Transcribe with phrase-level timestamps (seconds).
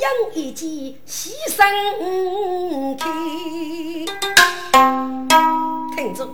[0.00, 3.10] 阳一见喜盛开。
[5.96, 6.24] 听着，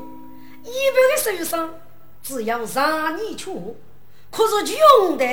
[0.65, 1.75] 一般的手上
[2.23, 3.77] 只要让你出，
[4.31, 5.25] 可是穷的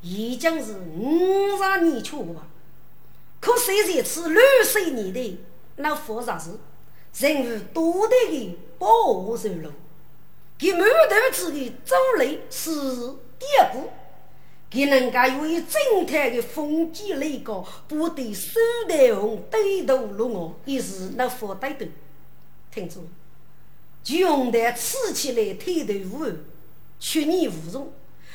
[0.00, 2.46] 已经是五十年出吧。
[3.40, 5.38] 可谁在此六十年的
[5.76, 6.50] 那复杂事，
[7.18, 9.70] 人物多的的保护走路，
[10.56, 12.70] 给满头子的走雷是
[13.38, 13.90] 第二步，
[14.74, 18.58] 给能够有一整台的风纪雷高，不得手
[18.88, 21.86] 带红对头落我，也是那副对头。
[22.72, 23.06] 听住，
[24.02, 26.26] 就用的吃起来腿头无，
[26.98, 27.92] 去年无中，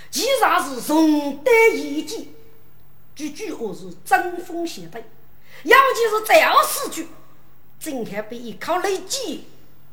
[0.09, 0.27] 其实
[0.75, 2.33] 是重担一击。
[3.13, 5.03] 句句话是针锋相对，
[5.63, 7.07] 尤其是这样四句，
[7.77, 9.43] 今天被一口雷击，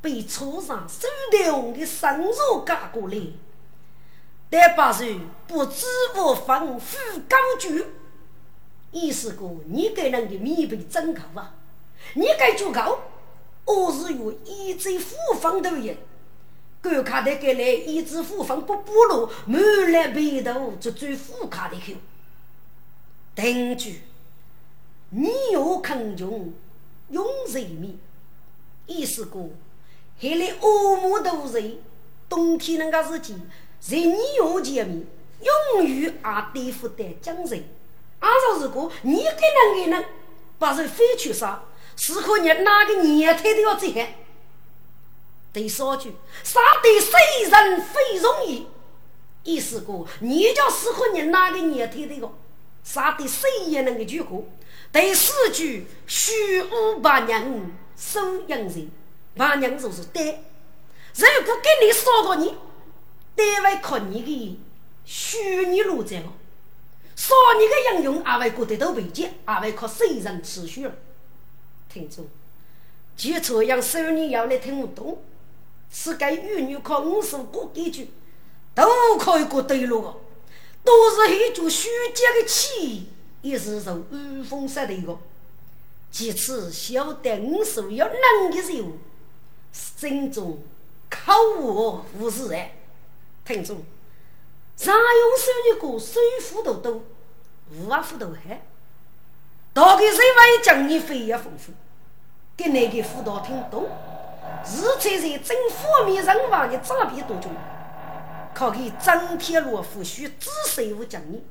[0.00, 3.16] 被车上手头的生肉赶过来，
[4.48, 5.84] 但把人不知
[6.14, 6.96] 无分富
[7.28, 7.84] 高举，
[8.92, 11.54] 意思过你给人的面被真口啊，
[12.14, 13.00] 你该足够，
[13.64, 15.96] 我是有一支复方的人，
[16.80, 21.92] 观看的给来一支复方不不落，满来背头就最富卡的口。
[23.34, 24.02] 定句，
[25.10, 26.52] 你要肯穷
[27.10, 27.98] 用人民，
[28.86, 29.50] 意思过，
[30.18, 31.78] 还来恶魔都人，
[32.28, 33.18] 冬天那个时
[33.80, 35.06] 节，人要见面，
[35.76, 37.64] 永远啊对付得精神。
[38.20, 40.04] 按照如果你给人给人，
[40.58, 41.62] 把人非去杀，
[41.96, 44.08] 是可你哪个年头都要这样。
[45.52, 48.66] 第三句，杀得谁人非容易，
[49.42, 52.32] 意思过，你叫适合你哪个年头的个。
[52.84, 54.44] 杀的谁也能够句过。
[54.92, 58.90] 第四句虚无八娘收养人，
[59.36, 60.44] 八娘就是对。
[61.14, 62.54] 如果给你杀到你，
[63.36, 64.58] 单位靠你的
[65.04, 66.32] 虚拟路在了，
[67.14, 70.92] 杀你的英雄阿会过得到危机，阿会靠谁人持续了。
[71.88, 72.24] 听住，
[73.16, 75.22] 就这样收你要来听不懂，
[75.92, 78.10] 是该与你靠五十过几句，
[78.74, 80.20] 都可以过对路哦。
[80.82, 83.08] 都是很做虚假的气，
[83.42, 85.18] 也是受安风杀的一个。
[86.10, 88.98] 其次，晓得五所要能的人，
[89.72, 90.62] 心中
[91.10, 92.72] 口无无是哎。
[93.46, 93.84] 听住，
[94.76, 96.20] 常用手的歌，水
[96.50, 97.00] 壶都多，
[97.70, 98.60] 无啊壶都黑。
[99.72, 101.72] 大概是为讲你非要丰富，
[102.56, 103.88] 给那个辅导听懂，
[104.64, 107.52] 是才在政府面人王的诈骗当中。
[108.52, 111.44] 可给张铁罗夫须仔细无讲你，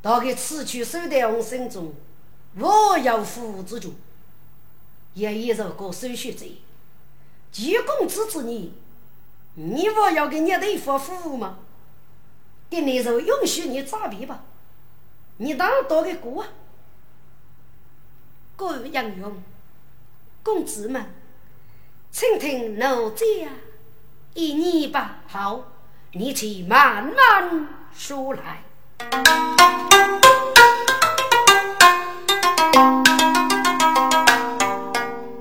[0.00, 1.92] 大概此去手段红心中，
[2.58, 3.92] 我要负之主，
[5.14, 6.46] 也一首歌手学者，
[7.50, 8.72] 济公子之你，
[9.58, 11.56] 你我要给你对付服务吗？
[12.68, 14.40] 给你就允许你诈骗吧，
[15.38, 16.48] 你当多个过啊？
[18.54, 19.42] 各位英雄、
[20.42, 21.06] 公子们，
[22.10, 23.24] 请听奴家
[24.34, 25.64] 一言吧，好。
[26.12, 28.62] 你且慢慢说来，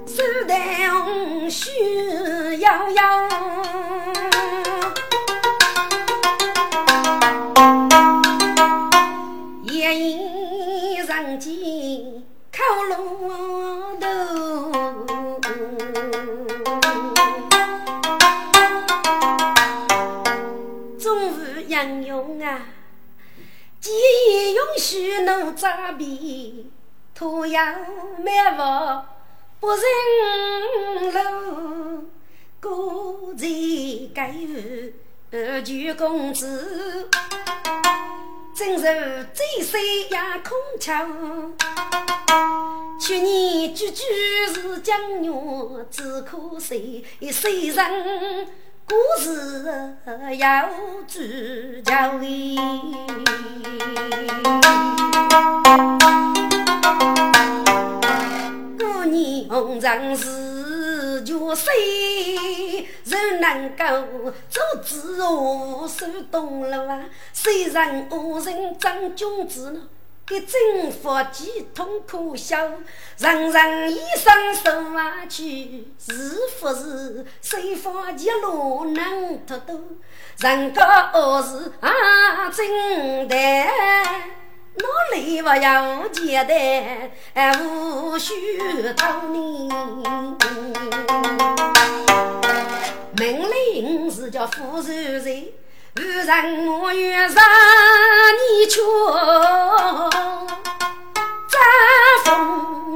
[0.06, 3.28] 手头需要要，
[12.96, 14.06] 靠路头。
[21.68, 22.62] 英雄啊，
[23.82, 23.92] 既
[24.54, 26.08] 允许侬诈骗，
[27.14, 27.60] 徒有
[28.24, 29.06] 灭亡
[29.60, 29.82] 不认
[31.12, 32.08] 路，
[32.62, 33.46] 孤在
[34.14, 34.94] 该户
[35.32, 37.10] 二舅公子，
[38.56, 38.86] 真是
[39.34, 41.06] 醉水也空桥。
[42.98, 44.02] 去年句句
[44.54, 45.30] 是江月，
[45.92, 47.04] 只可惜
[47.34, 48.48] 谁人？
[48.88, 49.98] 故事
[50.38, 50.70] 要
[51.06, 51.94] 追究，
[58.80, 60.55] 过年红尘事
[61.22, 67.06] 就谁人能够阻止我手动了啊？
[67.34, 69.82] 谁让恶人张君子呢？
[70.28, 72.58] 给政府几通可笑，
[73.20, 73.52] 人。
[73.52, 77.24] 人一生受委屈，是不是？
[77.42, 80.00] 谁方一路能脱渡？
[80.40, 83.36] 人家恶事啊真的
[84.78, 86.46] 哪里不要简
[87.34, 88.34] 单，无需
[88.96, 89.70] 讨你。
[93.18, 95.48] 命令是叫夫人人，
[95.96, 97.44] 无人我愿让
[98.36, 98.82] 你去
[101.48, 101.58] 再
[102.26, 102.96] 风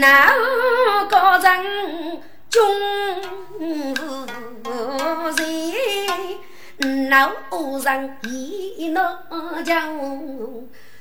[0.00, 0.32] 哪
[1.08, 1.48] 个人
[2.48, 2.60] 中
[7.62, 9.18] 哪人一闹
[9.64, 9.96] 将。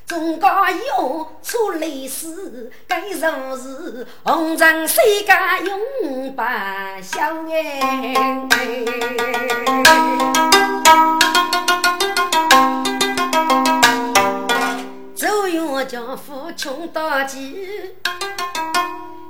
[0.05, 0.49] 中国
[0.97, 3.21] 有出历史，该如
[3.55, 5.31] 是红尘世界
[5.65, 6.41] 永不
[7.01, 7.19] 消
[7.49, 7.79] 哎。
[15.15, 17.65] 走远叫夫穷到极，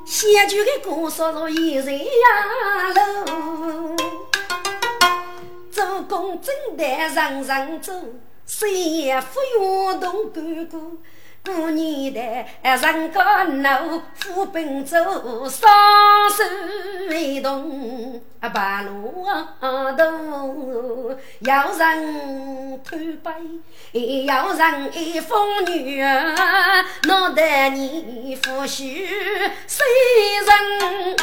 [0.04, 2.08] 写句的歌说一人呀
[2.96, 3.96] 喽，
[6.12, 7.96] 做工真得人人做。
[8.46, 10.78] 谁也不愿动哥哥，
[11.46, 12.20] 过年的
[12.64, 14.98] 人家怒，虎奔走，
[15.48, 16.44] 双手
[17.16, 19.26] 一动，白路
[19.62, 26.36] 头，要人偷背，要人一风女儿，
[27.04, 29.08] 闹得你夫婿
[29.66, 29.86] 谁
[30.46, 31.16] 人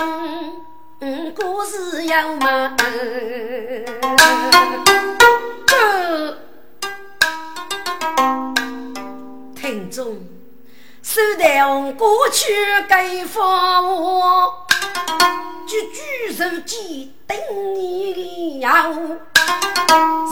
[1.01, 2.77] 故事要忙。
[9.55, 10.17] 听众，
[11.03, 11.63] 手台
[11.93, 12.47] 过去
[12.89, 14.67] 该放我，
[15.69, 17.37] 举举手机等
[17.77, 18.93] 你要，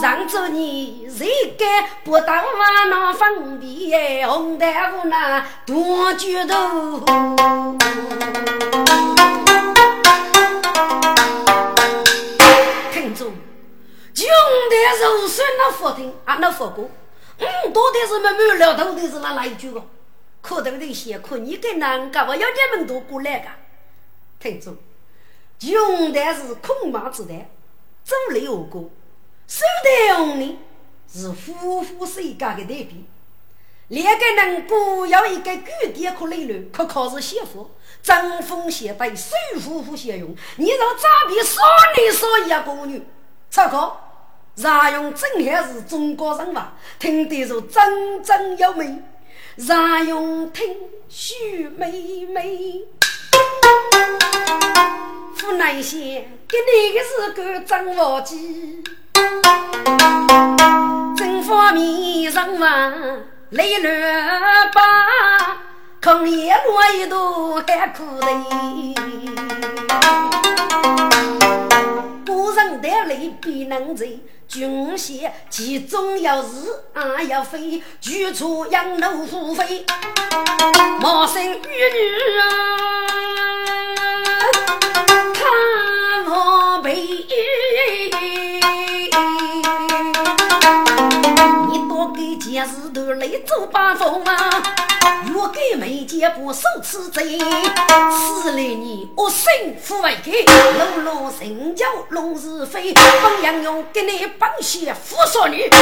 [0.03, 1.69] 让着你谁敢
[2.05, 4.29] 不到我那方便？
[4.29, 7.05] 红大夫那多举头。
[12.93, 13.33] 听众，
[14.15, 14.27] 穷
[14.71, 16.91] 的肉酸那佛听啊，那佛过。
[17.39, 19.83] 嗯，到底是慢慢聊，到底是哪来一句个？
[20.41, 23.49] 可头的些，可你跟难干，我要你们都过来个。
[24.39, 24.77] 听住，
[25.59, 27.51] 穷的是空马子弹，
[28.05, 28.91] 走雷而过；
[29.49, 30.59] 手段用的
[31.13, 32.97] 是夫妇世界的代表。
[33.89, 37.71] 两个人过要一个据点可理论，可靠是媳妇，
[38.03, 40.35] 争锋相对，手夫妇相用。
[40.57, 41.63] 你让诈骗少
[41.95, 43.01] 男少一个女，
[43.51, 44.03] 查考。
[44.57, 49.03] 让用真还是中国人话，听得说真真有美。
[49.55, 50.77] 让用听
[51.09, 52.83] 许妹妹，
[55.41, 58.83] 湖南县给你的是个真活计，
[61.17, 62.91] 真方面人话
[63.51, 64.83] 来乱吧，
[66.03, 68.27] 空叶落一朵还苦的，
[72.27, 74.19] 古人的泪必能醉。
[74.49, 76.47] 军械其中要日
[76.93, 79.85] 啊要飞，举出杨楼虎飞，
[81.01, 82.47] 毛生玉女啊，
[85.35, 85.45] 看
[86.29, 86.97] 我背，
[92.37, 94.63] 你多给件事都来做八风啊。
[95.33, 105.79] 若给媒介不受此罪，此来你恶心富为给，路路成就龙是非，本杨勇给你帮些富少女，给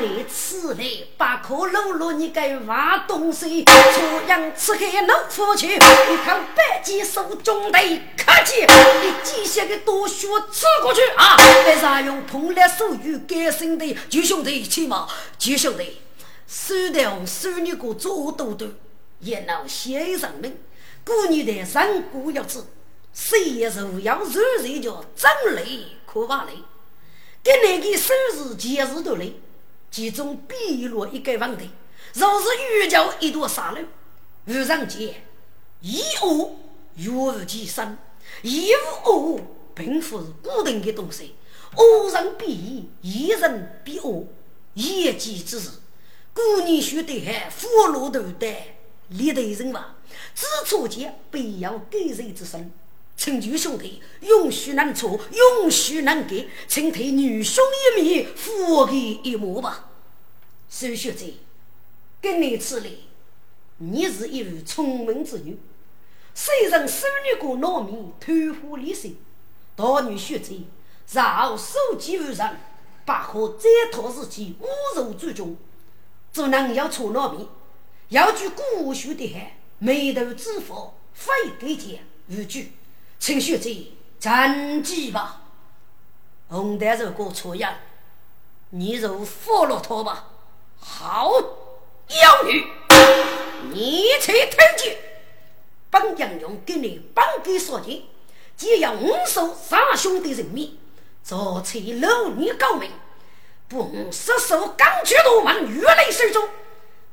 [0.00, 0.84] 你此来
[1.16, 7.78] 把可路路你该挖东西，出洋吃开老夫去，一看百计手中的
[8.16, 11.36] 客气，你继续给多学吃过去啊！
[11.66, 15.97] 为啥用碰了手语改生的就兄弟起码就兄弟，
[16.48, 18.66] 手头手女个做多多。
[19.20, 20.56] 也闹先生们，
[21.04, 22.64] 过年的三姑要子，
[23.12, 26.52] 谁也是要热热叫真累可怕累。
[27.42, 29.34] 给那个手势节日都累，
[29.90, 31.68] 其中必落一个问题，
[32.14, 33.80] 若是遇着一朵沙漏，
[34.46, 35.26] 无人见，
[35.80, 36.56] 一恶
[36.94, 37.98] 若无其身，
[38.42, 38.70] 一
[39.04, 39.40] 无恶
[39.74, 41.34] 并不是固定的东西，
[41.76, 44.26] 恶人必义，义人必恶，
[44.74, 45.70] 一己之事，
[46.38, 48.76] 过年学得还福禄都得。
[49.08, 49.96] 历代人话，
[50.36, 52.70] 知错间必要改人之身。
[53.16, 57.64] 请求兄弟永许难错，永许难改，请替女兄
[57.96, 59.90] 一面，扶给一目吧。
[60.68, 61.24] 苏学者，
[62.20, 63.06] 跟你此礼，
[63.78, 65.58] 你是一位聪明之女，
[66.32, 69.10] 虽然少女过脑面，偷虎离山，
[69.74, 70.54] 大女学者，
[71.10, 72.60] 然后手机无人，
[73.04, 75.56] 不可再讨自己侮辱最终，
[76.38, 77.44] 只能要出脑面。
[78.10, 82.74] 要举古学的汉，眉头之佛非得见无惧，
[83.18, 83.68] 请学者
[84.20, 85.42] 暂记吧。
[86.48, 87.74] 红蛋如果错样，
[88.70, 90.28] 你就放了他吧。
[90.78, 91.32] 好，
[92.08, 92.64] 妖女，
[93.72, 94.96] 你才听见，
[95.90, 98.04] 本将军给你绑给说情，
[98.56, 100.78] 既要五守三兄弟人命，
[101.24, 102.88] 昨才老女高明，
[103.68, 106.48] 不失手刚决夺门，越雷手中，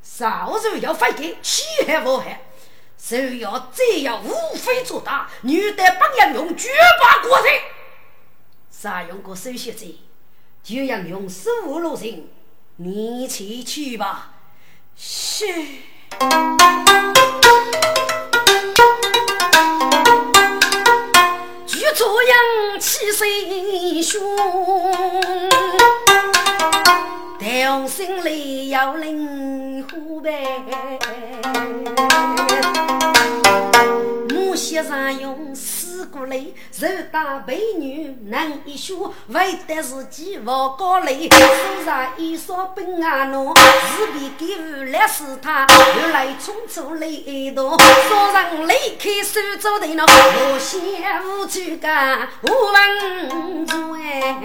[0.01, 2.43] 少日要发给欺害我害。
[2.97, 6.69] 只要这样无非做大，女的不要用绝
[7.01, 7.53] 把过人。
[8.71, 9.85] 啥用过手写者，
[10.63, 12.29] 就要用手落人。
[12.77, 14.31] 你去去吧。
[14.95, 15.45] 是。
[21.67, 24.21] 举足扬起身胸，
[27.75, 30.31] 调心里要灵活呗。
[34.55, 41.29] 先生用四股泪，肉打美女能一宿，为得自己往高垒。
[41.29, 41.37] 手
[41.85, 45.67] 上一双本啊浓，是比给无来是他，
[46.01, 47.77] 又来匆匆泪多，
[48.09, 50.81] 早上离开苏州的那无限
[51.25, 54.37] 无惧感，无问住哎。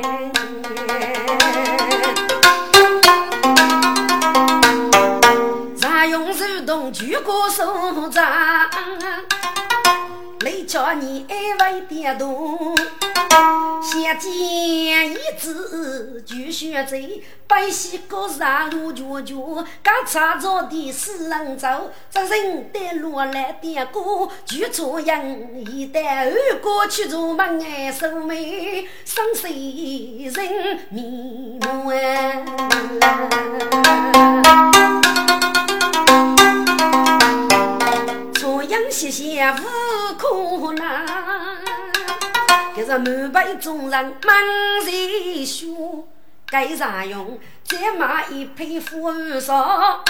[6.00, 8.25] 常用手动举过手掌。
[10.66, 12.75] 叫你爱为点动，
[13.83, 25.21] 先见一字就学贼，百姓各上路脚脚，刚插着的四人走，这人得落来点歌，就这样
[25.73, 28.38] 一代二过去做门哎，守门
[29.04, 31.59] 生死人迷
[38.81, 38.91] 乱。
[38.91, 41.07] 谢谢无可难，
[42.75, 44.45] 可是满背众人满
[44.85, 45.67] 人血，
[46.47, 47.39] 该啥用？
[47.65, 50.03] 再买一匹富少，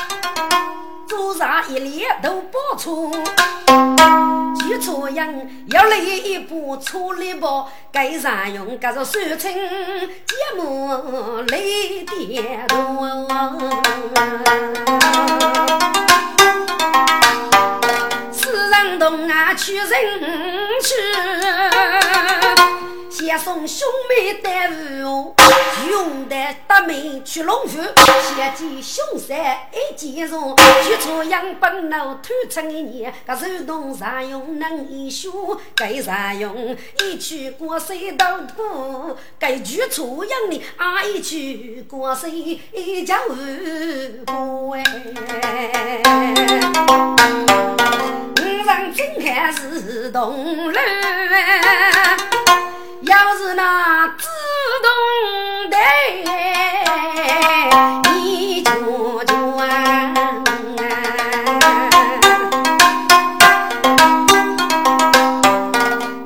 [1.06, 3.10] 做啥一脸都不错。
[4.58, 5.34] 就这样
[5.68, 8.78] 要来一部粗力包，该啥用？
[8.78, 10.88] 该是收成节目
[11.48, 11.58] 来
[12.06, 12.78] 点多。
[19.10, 19.88] 东啊去人
[20.80, 20.94] 去，
[23.30, 25.36] 先送兄妹带路，
[25.86, 26.34] 兄弟
[26.66, 27.80] 搭妹去龙府，
[28.36, 29.38] 先见兄三
[29.70, 36.76] 一见容，去朝阳本路偷出一年，个手动啥用能一修，该啥用？
[37.04, 44.82] 一去过水道铺，该去朝阳的啊一去过水一家户哎。
[48.64, 50.84] 上真还是动乱，
[53.02, 54.28] 要是那自
[54.82, 55.76] 动的，
[58.10, 59.30] 你就转。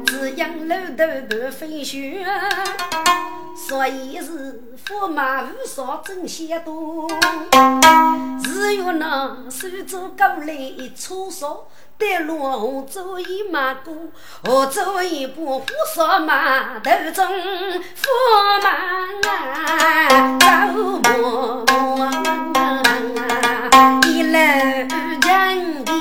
[0.05, 2.27] 只因楼头不飞雪，
[3.69, 7.09] 所以是驸马无少真些多。
[8.43, 11.69] 只有那手足过来一搓手。
[11.97, 13.95] 带路走一马过，
[14.47, 18.69] 我走一步火烧马头中，驸马
[20.41, 20.45] 走
[20.77, 22.11] 默默，
[24.09, 25.93] 一路人的，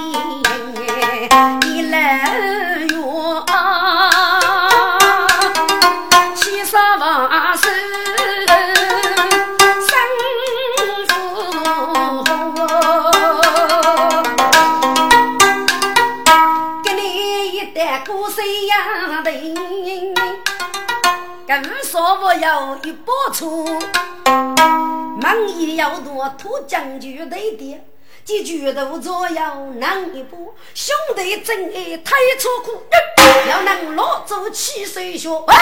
[1.68, 1.96] 一路
[21.84, 23.66] 说我要一把醋，
[25.22, 27.86] 忙也要多土将军的爹，
[28.24, 32.84] 几句都左右难一步，兄弟真爱太粗苦，
[33.50, 35.30] 要能落走七岁学。
[35.30, 35.54] 喂，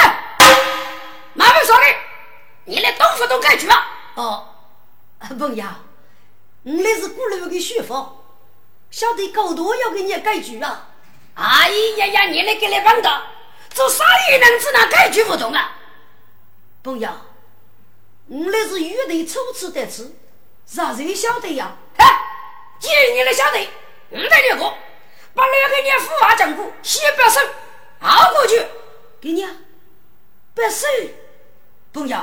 [1.33, 1.83] 马文说的，
[2.65, 3.87] 你来懂不懂改句啊？
[4.15, 4.47] 哦，
[5.37, 5.65] 朋友，
[6.63, 8.13] 你那是古老的学法，
[8.91, 10.87] 晓得高多要给你改句啊？
[11.33, 13.21] 哎呀呀，你来给你问的，
[13.73, 15.79] 做啥也能只能改句不懂啊？
[16.83, 17.09] 朋友，
[18.27, 20.15] 我那是玉的初次得知，
[20.73, 21.75] 让谁晓得呀？
[21.95, 22.05] 嗨，
[22.79, 23.69] 既然你来晓得，
[24.09, 24.73] 我带你过，
[25.35, 27.39] 把两个年富娃讲过，先把手
[27.99, 28.65] 熬过去，
[29.21, 29.51] 给你啊，
[30.55, 30.87] 不是，
[31.93, 32.17] 朋友，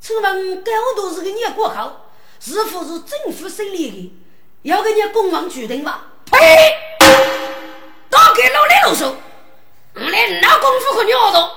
[0.00, 2.00] 请问该我都是个年过后，
[2.40, 4.22] 是否是政府审理的？
[4.62, 6.00] 要给你公王决定吗？
[6.32, 6.36] 呸！
[8.10, 9.14] 打给老李啰嗦，
[9.94, 11.48] 我连那功夫和鸟都，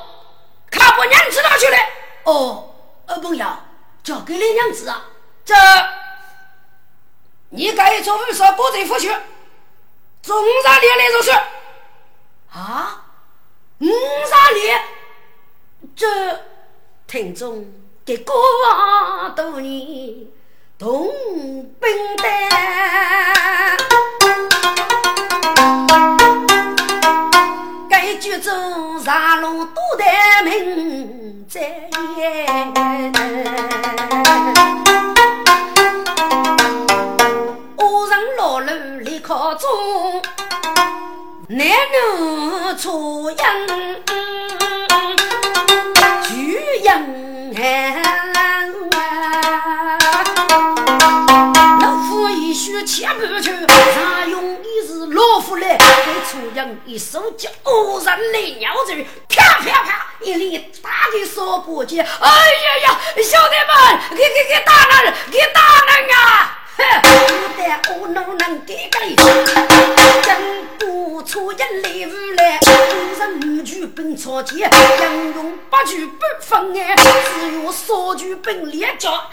[0.70, 1.78] 看不娘知道去了。
[2.24, 2.76] 哦，
[3.08, 3.46] 呃，朋友，
[4.04, 5.06] 交给你娘子啊。
[5.44, 5.56] 这，
[7.50, 9.10] 你该做为啥过这副学？
[10.22, 11.32] 中山烈来就是
[12.54, 13.06] 啊，
[13.80, 13.88] 五
[14.30, 14.80] 山烈，
[15.96, 16.40] 这
[17.08, 17.66] 听众
[18.06, 18.36] 给过
[19.36, 20.28] 多年
[20.78, 21.12] 同
[21.80, 22.24] 兵的，
[27.90, 30.04] 该剧中上路多的
[30.44, 31.21] 名
[31.52, 31.60] 在
[32.18, 32.72] 眼。
[39.24, 40.22] 考中
[41.48, 41.70] 男女
[42.78, 43.38] 初音，
[46.24, 46.90] 举音
[51.80, 51.81] 老
[52.52, 66.58] 夫一须千不求，常用一是老夫来给初音一手叫恶人来鸟嘴，啪啪啪一粒大的扫把尖，哎呀呀，兄弟们，给给给打人，给打人啊！
[66.76, 69.16] 不但我能能给个力，
[70.22, 72.60] 真不出人类无来。
[72.60, 79.32] 五人五句本草间，应用八句不分哎，只有三句本连叫啊！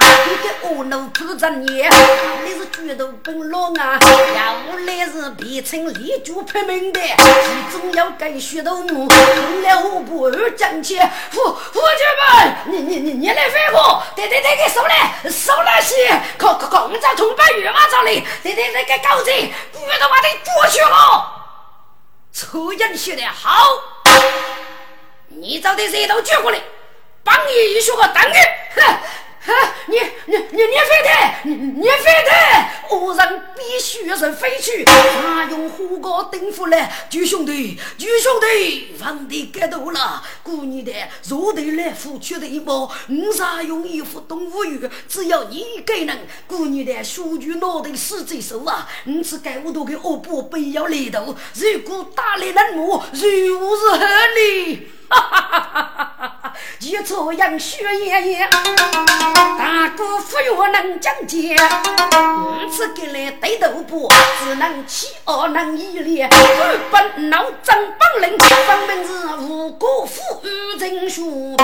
[0.00, 3.98] 你个恶奴不着你，你是举头本老啊，
[4.36, 10.98] 要来是变成立足拍门的，其中要跟血头母，成了我不二将去。
[11.30, 21.30] 夫夫君们，你你你你来飞我，对对对，给收来收来些，可可可，我在从白玉马这里，对对对，给搞定，不然的话得过去了。
[22.32, 23.68] 抽烟写的好，
[25.28, 26.58] 你找点石头举过来，
[27.22, 28.82] 帮你一学个单元，哼。
[29.86, 31.10] 你你你你飞的，
[31.44, 40.92] 你你飞的，恶人必须是飞去，他用火锅顶火来，举兄弟，举兄弟，皇帝该到了，姑娘的
[41.28, 54.88] 若得来付出的一毛，五杀用一副动物语，只要你给人，姑娘的数据脑袋死在手啊，你是该我多给恶婆不要来头，如果打来人母，如何是合理？
[55.08, 56.52] 哈哈哈哈哈哈！
[56.80, 58.50] 一朝阳血炎炎，
[59.58, 61.56] 大哥夫约能讲解，
[62.38, 64.08] 五次给来对头不，
[64.42, 71.56] 只能欺二能一连，二本闹真本领，分明是无辜负玉真书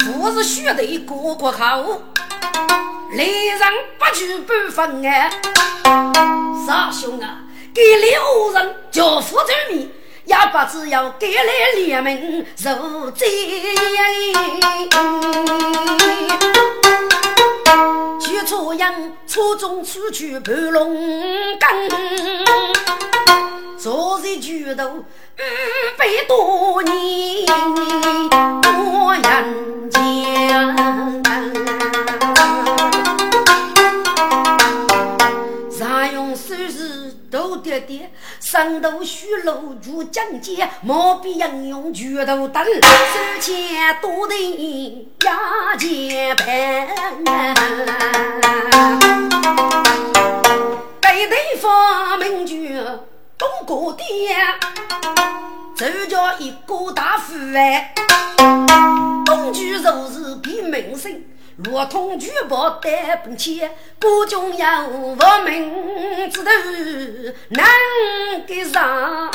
[0.00, 2.02] 父是血的过过口，
[3.16, 3.60] 来人
[3.98, 5.30] 不去不分哎，
[6.66, 7.40] 傻兄啊！
[7.74, 9.90] 给了人叫夫之命，
[10.26, 11.42] 也不只要给了
[11.74, 13.26] 联盟受罪。
[18.20, 18.94] 去初阳
[19.26, 20.94] 初中出去盘龙
[21.58, 21.70] 岗，
[23.78, 25.04] 昨日举头五
[25.96, 27.46] 百多年
[28.60, 30.02] 多人间。
[37.32, 44.34] 头爹爹，上头虚露如江间，毛笔应用拳头灯，手牵多的
[45.24, 46.88] 压肩盘。
[51.00, 52.78] 背对方明君
[53.38, 54.38] 东过店，
[55.74, 57.94] 走叫一个大富哎，
[59.24, 61.10] 东居若是比门生。
[61.64, 66.50] 如同举报带本钱，各种要我名之徒
[67.50, 67.64] 能
[68.46, 69.30] 给上。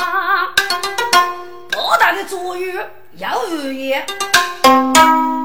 [1.70, 2.84] 多大的作用
[3.16, 4.04] 要无言，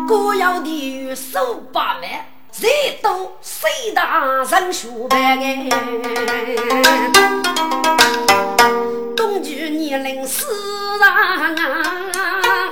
[0.08, 2.02] 各要地狱手把万，
[2.52, 5.69] 谁都谁大人学办哎。
[9.15, 10.46] 东居年龄四
[11.00, 12.69] 上啊，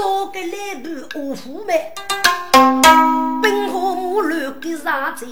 [0.00, 1.92] 少给来部五虎呗。
[3.42, 5.26] 本河木乱给啥子？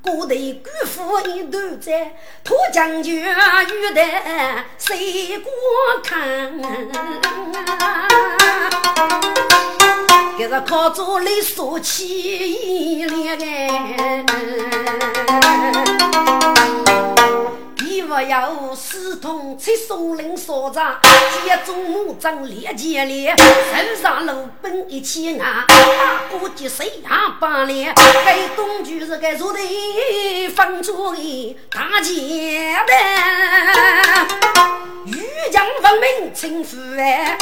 [0.00, 2.12] 古代官府一头在，
[2.44, 3.24] 土将军遇
[3.92, 4.00] 得
[4.78, 5.52] 谁观
[6.04, 6.52] 看？
[10.38, 13.36] 这个靠着来说起来
[18.14, 21.00] 我要四通七松林所长，
[21.46, 23.34] 接中木杖列接连，
[23.72, 27.90] 身上路本一起啊，大哥几岁啊八年，
[28.22, 32.92] 该东居是该坐的方桌的大姐的。
[35.06, 37.38] 欲将文明称父哎，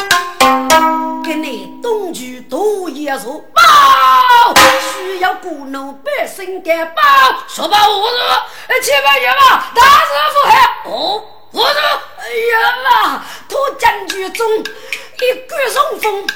[1.24, 7.02] 给你东居多一座报，需要鼓怒百姓的报，
[7.48, 11.80] 说报无日，七百元嘛，大师傅喊哦，我说，
[12.18, 13.24] 哎呀妈！
[13.48, 16.26] 托将军中一杆冲锋，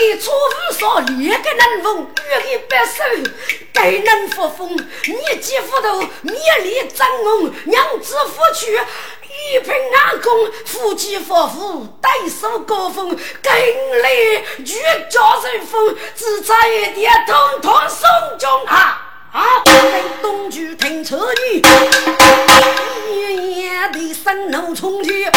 [0.00, 3.02] 一出五少列个能锋，遇一百手
[3.72, 4.70] 该能发疯。
[4.76, 8.80] 你几斧头，面里张龙，娘子夫去。
[9.54, 13.08] 一品阿公，夫妻夫妇，对手高峰，
[13.42, 14.14] 跟来
[14.64, 14.78] 举
[15.10, 19.11] 家人风，只差一点，统统送中啊！
[19.32, 19.42] 啊！
[20.20, 21.16] 东区停车
[21.46, 21.62] 女，
[23.10, 25.32] 一夜的生怒冲天，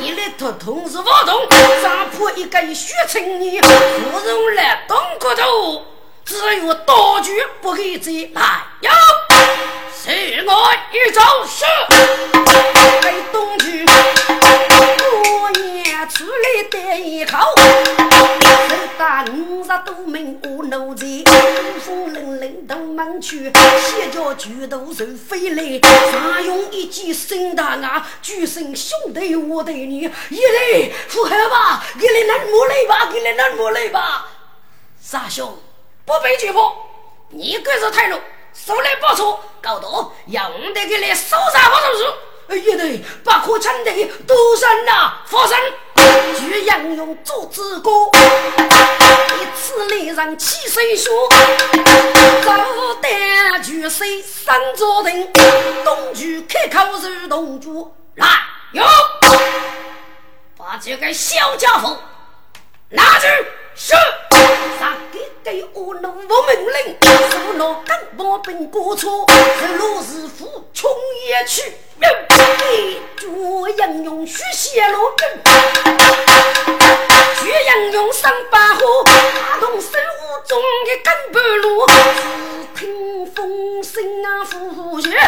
[0.00, 1.46] 一来头痛是发动，
[1.82, 5.84] 杀破一个血青年，不容来东国头，
[6.24, 8.90] 只有刀具不给再来哟。
[9.94, 11.66] 是我一招是，
[13.02, 17.38] 在东区过年出来得一口，
[18.68, 34.26] 手打五十多名五奴才，风风冷冷都门去，先叫巨头人飞来，上用一记新大牙，举声兄弟我对你，一来扶害吧，给你能莫来吧，给你能莫来吧，
[35.00, 35.56] 傻兄
[36.04, 36.58] 不必惧怕，
[37.30, 38.20] 你可是太弱。
[38.52, 42.04] 手来不错，搞多要得给你手上好东西，
[42.50, 43.90] 一对把可称的
[44.26, 45.58] 都生呐，发生。
[46.38, 47.90] 举杨勇做支歌，
[48.58, 51.28] 一次来让气水说，
[52.44, 55.32] 早点举水三座人，
[55.84, 58.26] 东举开口是东主来
[58.72, 58.84] 哟，
[60.56, 61.98] 把这个小家伙
[62.90, 63.26] 拿去。
[63.76, 63.92] 是，
[64.78, 69.26] 杀给给我怒不命令，是那跟毛兵过错，
[69.60, 70.90] 是罗师傅冲
[71.28, 73.28] 也去，一脚
[73.86, 75.28] 英勇血血罗根，
[77.36, 79.90] 血英勇上八火，打动手
[80.46, 85.20] 中的根半路，只听风声啊呼血，要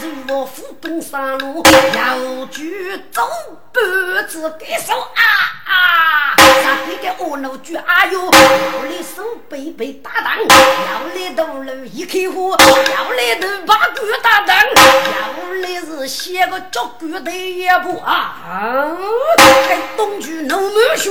[0.00, 1.62] 是我虎奔山路，
[1.94, 3.28] 要举走
[3.74, 5.22] 半子给手啊
[5.66, 7.76] 啊，杀给给我怒举。
[7.76, 12.56] 哎呦，要来手背背打灯，要来头颅一开火，
[12.94, 18.96] 要来头把骨打灯，要来是写个脚骨头一步啊！
[19.36, 21.10] 在东区弄满血，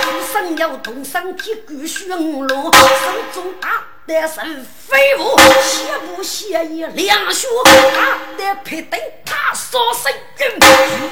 [0.00, 2.70] 出生要动身体骨血龙，手
[3.34, 3.68] 中打。
[4.10, 4.40] 但是
[4.88, 7.46] 飞舞，写不写一两学，
[7.94, 10.48] 他的皮灯他烧身根，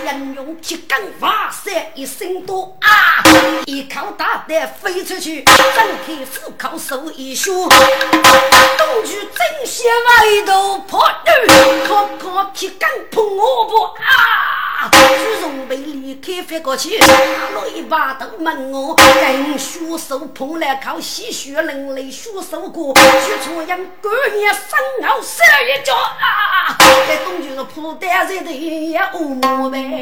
[0.06, 3.22] 人用铁杆瓦塞一身多啊！
[3.66, 14.90] 一口大的飞出去，张开虎口手一削，东去正邪外头破女，靠靠铁杆碰我不啊！
[14.90, 26.76] 自从被离开翻过去，打了一把都问我，跟血手碰来靠吸血淋漓血手过，血出样干年生熬死一脚啊！
[27.08, 29.98] 在东就是铺单在的也乌呗，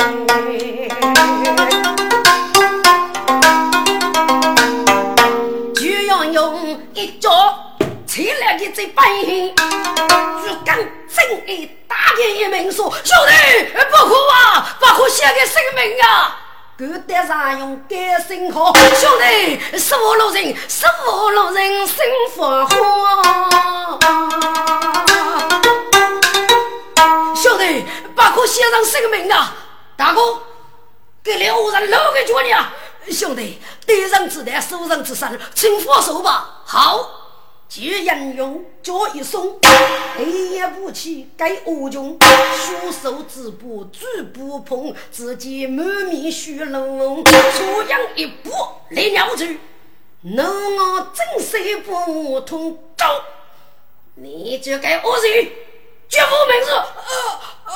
[5.74, 7.30] 就要用一脚。
[8.06, 16.43] 起来的这半夜，就刚正义大爷一名说：“兄弟，不可啊，不可献个性命啊！
[16.76, 21.96] 狗带上用改生好，兄弟，十五路人，十五路人心
[22.36, 24.00] 发慌。
[27.36, 27.84] 兄弟，
[28.16, 29.54] 不可献上性命啊！
[29.96, 30.20] 大哥，
[31.22, 32.66] 给刘人留个脚呢？
[33.08, 36.60] 兄弟，敌人之难，手人之身，请放手吧。
[36.64, 37.23] 好。
[37.68, 39.58] 借英勇脚一松，
[40.16, 48.50] 黑夜不起该恶穷，血手之步举不碰，自己满面血龙，出阳一步
[48.90, 49.58] 来鸟去，
[50.20, 53.06] 能我真是不通招，
[54.14, 55.50] 你就该恶人，
[56.08, 56.70] 绝无名字，
[57.64, 57.72] 呃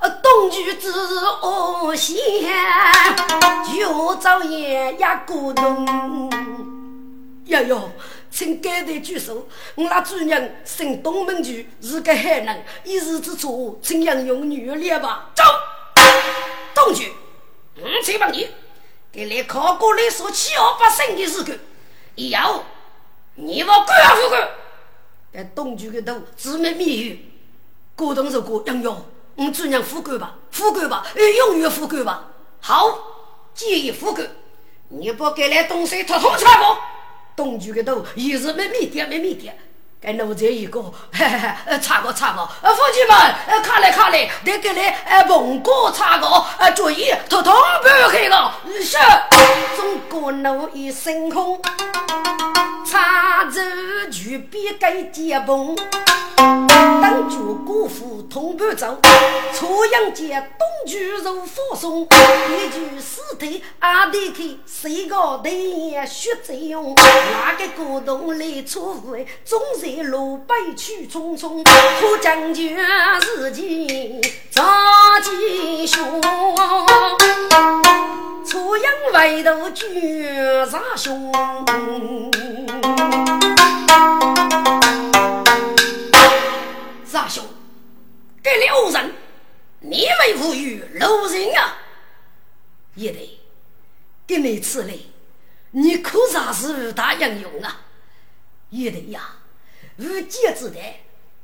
[0.00, 2.16] 呃，东居之恶险，
[3.72, 6.28] 就早夜呀咕咚，
[7.44, 7.88] 呀哟。
[8.30, 15.30] 请该队举手，我那主人姓东门局，是个海人，一时之错，请应用女烈吧。
[15.34, 15.42] 走，
[16.74, 17.12] 东局，
[17.76, 18.48] 五千万你，
[19.10, 21.58] 给你考过来说七号八生的时候，
[22.14, 22.64] 以后
[23.34, 23.86] 你我管
[24.22, 24.48] 不管？
[25.32, 27.32] 在东局的头自灭密语，
[27.96, 32.28] 沟通是过应用，我主人富贵吧，富贵吧，永远富贵吧。
[32.60, 32.98] 好，
[33.54, 34.26] 建议副官，
[34.88, 36.78] 你不给来东西，统统查过。
[37.36, 39.56] 东区的头也是没米点没米点，
[40.02, 40.80] 该奴才一个，
[41.12, 46.26] 嘿嘿嘿，查个擦个，呃，夫妻们，看来看来，得给你呃，蒙古擦个，
[46.58, 48.96] 呃，注意，统统不开个，是
[49.76, 51.60] 中国个怒意升空，
[52.90, 53.60] 插着
[54.10, 55.76] 巨笔盖接崩。
[57.02, 58.98] 当主姑父同伴走，
[59.52, 66.94] 朝阳街东居如火送，一具尸体阿弟去，谁个对眼血在涌？
[66.94, 72.76] 哪个古董里出回，总是在路北去匆匆，可将军
[73.20, 74.62] 自己着
[75.20, 76.20] 急凶，
[78.44, 79.84] 朝阳外头举
[80.70, 81.32] 杀凶。
[87.12, 87.44] 大兄，
[88.42, 89.12] 给六人，
[89.80, 91.76] 你没无语路人啊！
[92.94, 93.40] 也得
[94.26, 95.00] 给你吃嘞，
[95.72, 97.80] 你可啥是大英雄啊？
[98.70, 99.20] 也得呀，
[100.00, 100.78] 无节制的，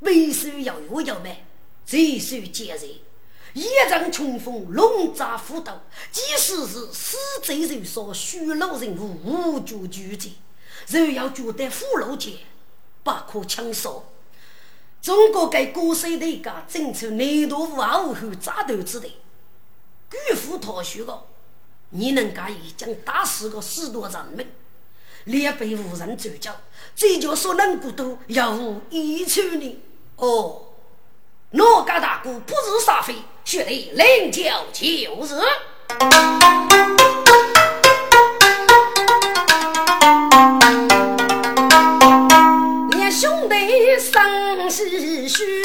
[0.00, 1.44] 为首要有要卖，
[1.84, 2.86] 最受节制，
[3.52, 5.72] 一阵冲锋，龙扎虎斗，
[6.10, 10.30] 即使是死贼人说虚老人物无足惧者，
[10.88, 12.38] 若要觉得俘虏节，
[13.02, 14.02] 不可轻松。
[15.02, 19.08] 中国给国税的一个政策难度无后后扎头之的，
[20.10, 21.22] 巨富逃学的，
[21.90, 24.46] 你能介意将打死个许多人民，
[25.26, 26.50] 连被无人追究，
[26.94, 29.82] 这叫所能过都要无一处呢？
[30.16, 30.62] 哦，
[31.50, 35.34] 哪个大哥不是杀非，学得领教就是。
[43.18, 45.64] 兄弟生唏嘘，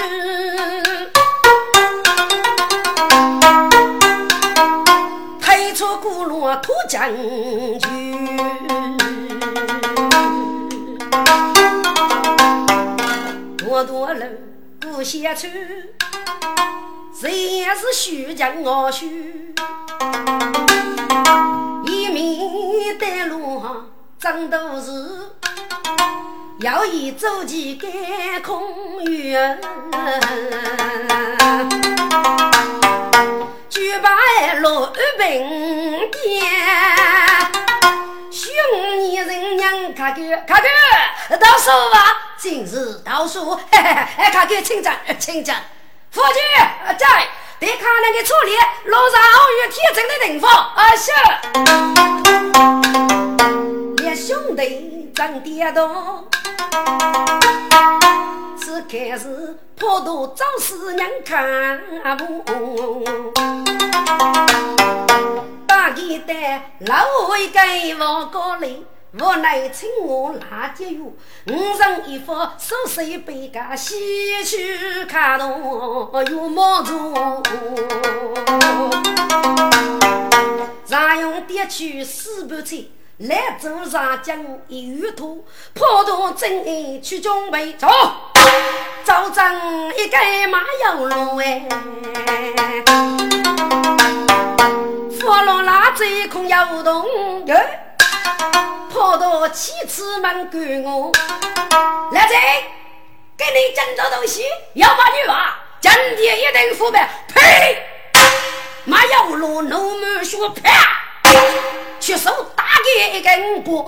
[5.42, 8.38] 推出古路脱将军，
[13.84, 14.24] 多多路
[14.80, 15.48] 不写出，
[17.20, 19.56] 谁也是虚情我虚，
[21.88, 23.64] 一面带路
[24.20, 24.92] 争斗是。
[26.60, 27.92] 要以走起干
[28.44, 29.60] 空远，
[33.68, 36.54] 举杯落平点，
[38.32, 38.50] 兄
[38.98, 40.68] 弟人娘卡哥卡哥
[41.36, 45.58] 倒数吧，今日倒数，嘿嘿嘿，卡哥请讲请讲，
[46.12, 46.42] 夫君
[46.98, 47.28] 在，
[47.60, 51.12] 得看那个处理，路上偶遇天真的地方，啊是，
[54.02, 56.24] 连兄弟真跌倒。
[58.58, 61.82] 此刻是破土找死娘看
[62.18, 62.46] 不，
[65.72, 66.34] 大吉的
[66.82, 68.68] 老会给我过来，
[69.14, 77.42] 无奈请我拉节约，五人一副手拾杯盖，西去看洞又冒住，
[80.86, 82.84] 常用点去四盘菜。
[83.20, 87.88] 来走上江一鱼土，破土真爱去准备走，
[89.06, 90.18] 走正一个
[90.50, 91.66] 马有路哎，
[96.82, 97.96] 空摇动哎，
[98.90, 101.12] 破土七尺门关我，
[102.12, 102.42] 来人，
[103.38, 107.78] 给你整着东西，要把女娃今天一定腐败，呸！
[108.86, 110.72] 马有路怒目说啪。
[112.00, 113.86] 屈手打给一根布，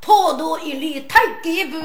[0.00, 1.76] 破多一里太给布，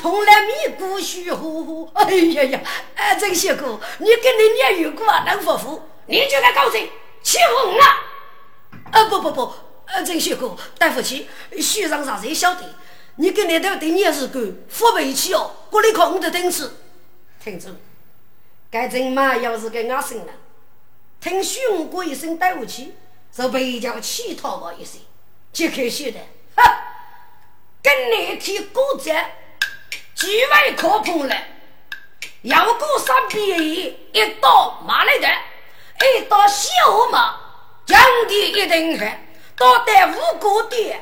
[0.00, 1.90] 碰了米谷虚乎乎。
[1.94, 2.60] 哎呀呀，
[2.94, 5.24] 哎，这个小哥，你跟你娘有过啊？
[5.26, 6.88] 能夫妇，你就该高兴
[7.24, 7.98] 欺负我啊？
[8.92, 9.54] 啊不不不，
[9.86, 11.28] 呃，曾小哥，对不起，
[11.60, 12.62] 徐上上谁晓得？
[13.16, 16.76] 你跟那头对你也是个扶不起哦，过来看我的等次。
[17.42, 17.68] 听住，
[18.70, 20.32] 该阵嘛要是给俺生了，
[21.20, 22.94] 听徐五哥一声对不起。
[23.30, 25.00] 就被叫乞讨我一声，
[25.52, 26.18] 就开始的，
[26.56, 26.62] 哼！
[27.80, 29.12] 跟你提骨折，
[30.16, 31.36] 几位可碰了，
[32.42, 33.94] 要过三边一
[34.40, 36.66] 刀马来的，一刀小
[37.12, 37.47] 马，
[37.88, 37.98] 将
[38.28, 39.10] 地一定狠，
[39.56, 41.00] 到得五个点，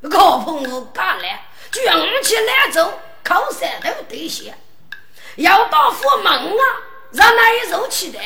[0.00, 1.24] 可碰我干了，
[1.72, 1.80] 举
[2.22, 4.56] 起来走，靠山头对线，
[5.34, 6.62] 要到府门啊，
[7.10, 8.22] 让那一肉起来。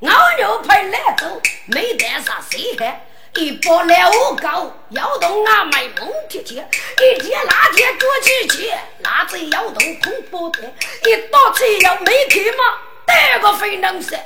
[0.00, 10.60] 熬牛派来走，没带上谁害，一包来五高，摇动啊卖蒙贴贴，一天那天多几钱，那子摇动空包的，
[11.04, 14.18] 一到车要没开嘛，带个非能塞，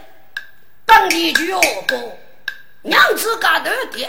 [0.86, 2.18] 当地句哦不，
[2.82, 4.08] 娘子嘎头的。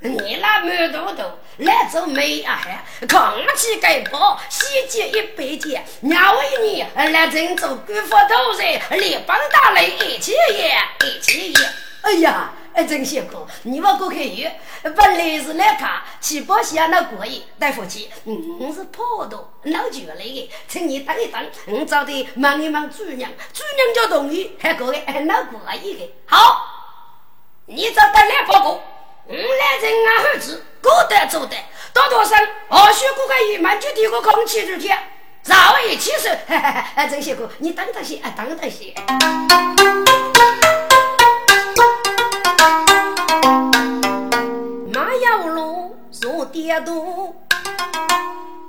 [0.00, 11.70] 你那满肚头来做媒啊还扛起盖包，洗洁一百件，娘为你来郑州官府头人，连帮大人一起演，一起演。
[12.02, 14.48] 哎呀，哎，郑先哥，你我过去有，
[14.82, 26.14] 本来是来看七八下那过瘾，大夫妻，我是跑的，老久来的，请你等一等，我找的忙一忙主娘，主娘就同意，还过来还老过瘾的。
[26.26, 26.77] 好，
[27.70, 28.80] 你找得来报告，
[29.26, 31.54] 我来人啊儿子，各得做得，
[31.92, 32.38] 多多生，
[32.70, 34.98] 二叔过个一满就递个空气之天，
[35.44, 38.94] 让我一起手，哎，郑先哥，你等等些，哎，等等些。
[46.10, 46.92] 坐跌倒，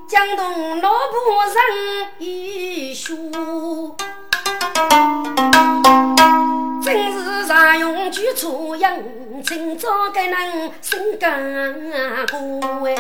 [0.08, 3.96] 江东老婆人一书，
[6.82, 8.98] 真是常用举出洋，
[9.44, 11.32] 今朝该能心肝
[12.32, 12.96] 过哎。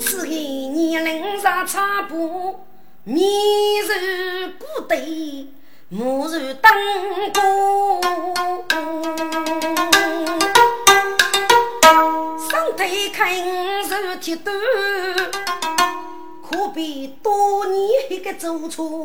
[0.00, 2.64] 此个年龄上差不，
[3.04, 3.28] 面
[3.82, 4.96] 如古代，
[5.88, 6.72] 目如灯
[7.32, 7.42] 光。
[12.76, 14.54] 推开五手铁端，
[16.54, 19.04] 可比多年一个走错。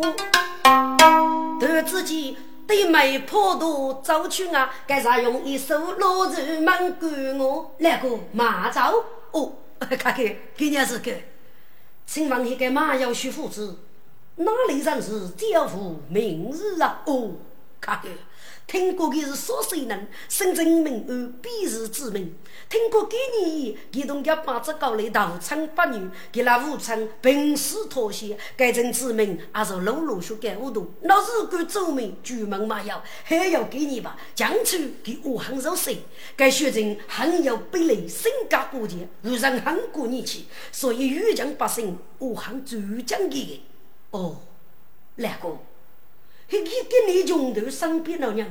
[1.59, 2.35] 突之间
[2.67, 10.23] 对媒婆多走去啊，该啥用一手老肉满管我来个马走哦， 看看
[10.55, 11.12] 今年是个，
[12.05, 13.79] 请问一个马要徐夫子，
[14.35, 17.01] 哪里人是教父名字啊？
[17.07, 17.31] 哦，
[17.81, 18.12] 看看。
[18.69, 22.36] 听过的是少水人，深圳名安，必是知名。
[22.69, 30.93] 听过给你，给同家八字高来大称八女，给那武昌平时妥协，改成知名，还是陆陆续改五度。
[31.01, 34.15] 那日干周明，举门马要，还要给你吧？
[34.36, 36.03] 江州给武汉入水，
[36.36, 43.65] 该学成很有本领，身家国钱，如人很过年气，所以豫江百姓武汉最讲的。
[44.12, 44.38] 哦，
[45.15, 45.58] 来哥。
[46.57, 48.47] 一个你穷头生病了娘，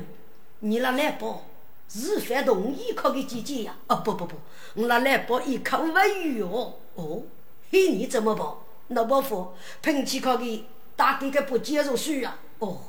[0.59, 1.45] 你那来宝
[1.89, 3.75] 是反动依靠的姐姐呀？
[3.87, 4.35] 哦不不不，
[4.75, 6.75] 我那来宝依靠外语哦。
[6.95, 7.23] 哦，
[7.71, 8.63] 嘿你怎么报？
[8.87, 12.39] 那不服，喷气靠的大哥哥不接受输啊？
[12.59, 12.79] 哦，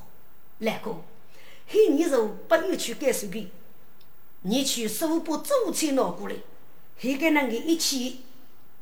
[0.59, 0.97] 来哥，
[1.67, 2.17] 嘿你是
[2.49, 3.51] 不愿去干什的，
[4.43, 6.37] 你去手把走钱拿过来，
[6.99, 8.21] 嘿个那个一起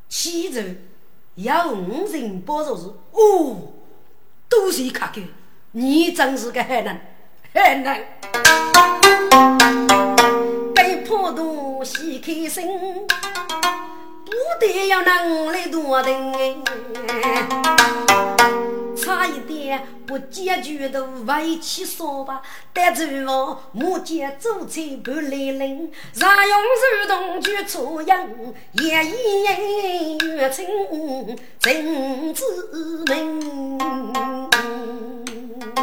[0.07, 0.61] 起走
[1.35, 3.73] 要五人包着是哦，
[4.47, 5.21] 都是卡狗。
[5.71, 6.99] 你真是个害人，
[7.53, 8.03] 害人！
[10.73, 12.65] 被破肚洗开身，
[14.25, 16.33] 不得要能力多等，
[18.97, 22.41] 差一点不解决都委屈说吧。
[22.73, 28.27] 得罪我目前做菜不来人，常用手动去搓样，
[28.73, 30.65] 夜夜月清
[31.59, 32.33] 真
[35.59, 35.73] 滋味。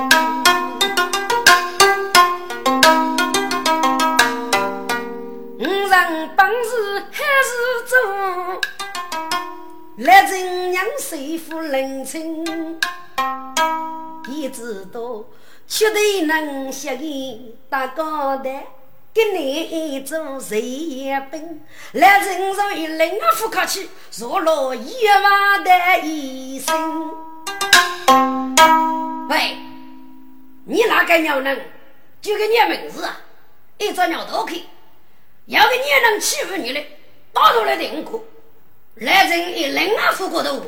[6.36, 6.70] 本事
[7.10, 7.50] 还是
[7.86, 8.60] 重，
[9.98, 12.44] 来人娘媳妇认亲，
[14.28, 15.24] 也知道
[15.66, 18.66] 绝对能吸引大高台，
[19.12, 21.60] 给你做谁也笨。
[21.92, 27.35] 来人说一领啊，不客气，说了一万的一生。
[30.68, 31.70] 你哪个鸟人？
[32.20, 33.20] 就个你名字啊，
[33.78, 34.64] 一只鸟都可以。
[35.44, 36.84] 要个你能欺负你的，
[37.32, 38.24] 打出来定过，
[38.96, 40.60] 来人一领啊，副过头。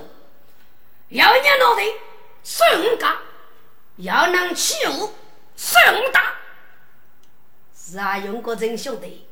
[1.08, 1.82] 要你脑袋
[2.44, 3.16] 顺干，
[3.96, 5.12] 要能欺负
[5.56, 6.36] 顺打。
[7.74, 9.26] 是啊，用过真兄弟，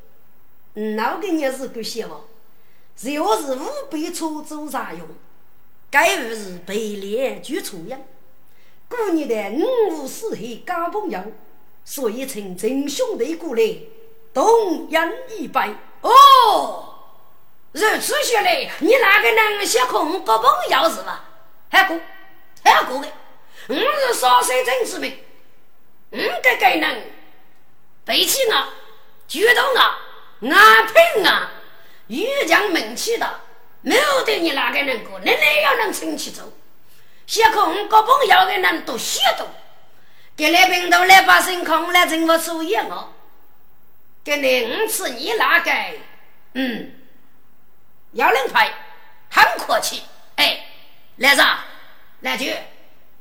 [0.73, 2.25] 那个你是个希望，
[2.93, 5.07] 只我是五百出走啥用？
[5.89, 8.01] 该不是被猎举出样？
[8.89, 11.19] 过年的五湖四海交朋友，
[11.83, 13.77] 所以请真兄弟过来。
[14.33, 16.93] 东阳一拜哦，
[17.71, 21.25] 如此说来，你哪个能写空国朋友是吧？
[21.69, 21.99] 还过
[22.63, 23.07] 还过的，
[23.67, 25.17] 我是少水镇之民，
[26.11, 27.01] 我这个能
[28.05, 28.67] 背起我，
[29.27, 31.51] 举动我，安平啊，
[32.07, 33.41] 欲将名气的，
[33.81, 36.43] 没有对你哪个能过，你哪要能撑起走？
[37.27, 39.45] 写空国朋友的人都写多，
[40.37, 43.13] 给来平头来把心空来怎么注意我？
[44.23, 45.71] 给你五次，你那个，
[46.53, 46.91] 嗯，
[48.13, 48.71] 幺零派
[49.29, 50.03] 很客气，
[50.37, 50.65] 哎，
[51.17, 51.65] 来啥？
[52.21, 52.55] 来句，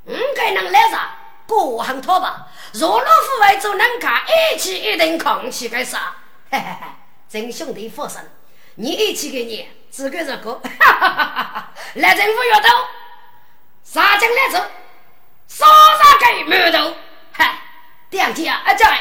[0.04, 1.16] 五个能来啥？
[1.48, 2.46] 过行拖吧。
[2.74, 4.22] 若老夫为做能干，
[4.54, 6.14] 一起一定扛起个啥？
[6.50, 6.86] 嘿嘿嘿，
[7.28, 8.20] 真兄弟放心，
[8.76, 11.72] 你一起给你，这个这个，哈哈哈哈哈。
[11.94, 12.68] 来政府阅读，
[13.88, 14.58] 杀进来走，
[15.46, 16.92] 杀杀给馒头，
[17.32, 17.56] 嗨，
[18.10, 18.98] 两家啊在，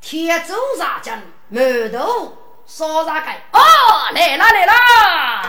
[0.00, 1.20] 铁柱上将
[1.52, 3.42] 馒头烧上盖。
[3.50, 3.60] 哦，
[4.14, 5.42] 来啦来啦！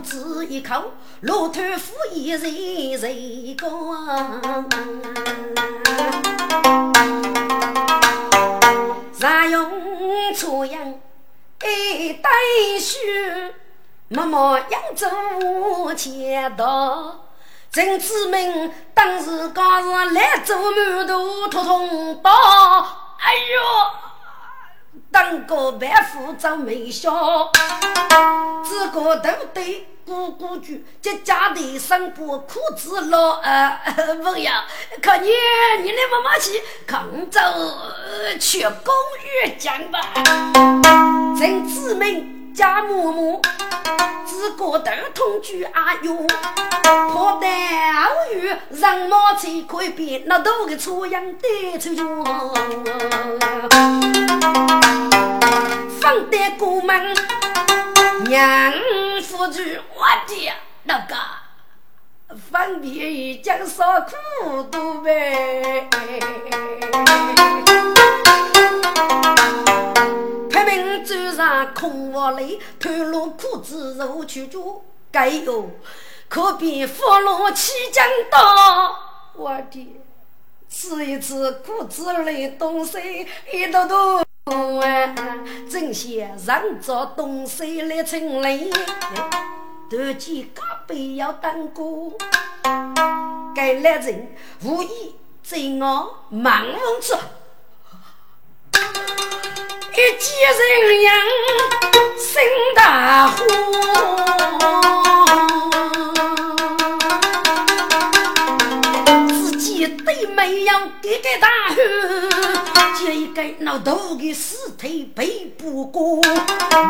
[0.00, 2.42] 个来做子一口，骆驼夫一人
[2.98, 4.68] 人光。
[9.18, 10.94] 常用粗样
[11.64, 12.30] 一带
[12.78, 12.96] 须，
[14.08, 17.26] 默默扬州前道。
[17.70, 22.32] 陈子明当时刚是来做馒头，突通到，
[23.18, 24.09] 哎呦！
[25.12, 27.50] 当个万夫长眉笑，
[28.64, 33.80] 只个头对咕咕句，这家的生不苦子老啊！
[34.22, 34.52] 不要，
[35.02, 35.28] 看你
[35.82, 37.40] 你来妈妈去杭州
[38.38, 38.94] 去公
[39.44, 40.00] 寓讲吧。
[41.36, 43.40] 陈志明家母母，
[44.26, 46.14] 只个头痛句啊哟，
[47.12, 47.50] 破蛋
[48.04, 52.02] 偶遇人马车可以变那多个初阳的出去。
[56.00, 57.14] 放得过门，
[58.26, 58.72] 娘
[59.22, 59.62] 夫主，
[59.94, 60.52] 我的
[60.84, 61.14] 那个
[62.50, 65.88] 方便将少苦多呗。
[70.64, 75.70] 拼命走上空窝里，脱落裤子入去住，该有
[76.28, 78.94] 可比俘虏起江刀，
[79.34, 79.96] 我的
[80.68, 84.22] 吃一吃裤子里东西一朵朵。
[85.70, 88.70] 正些让着东西来成礼，
[89.88, 92.12] 多见高辈要当过，
[93.54, 94.34] 该来人
[94.64, 96.66] 无意在我忙忙
[97.00, 97.18] 着，
[100.00, 101.12] 一见人样
[102.16, 102.40] 心
[102.74, 103.44] 大火。
[110.36, 110.72] 没有
[111.02, 111.76] 给个大汉，
[112.94, 116.22] 接一个老头的尸体背不过，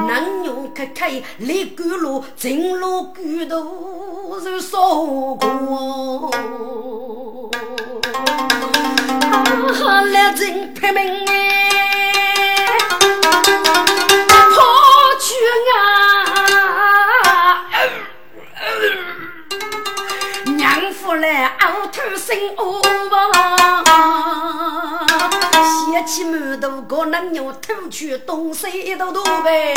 [0.06, 4.78] 能用开开立骨路，进入骨头是烧
[5.34, 6.30] 过。
[9.88, 11.89] 啊，来人拼命哎，
[21.16, 22.80] 来熬头生哦。
[25.92, 29.74] 掀起满头，可能要偷去东西一道道呗。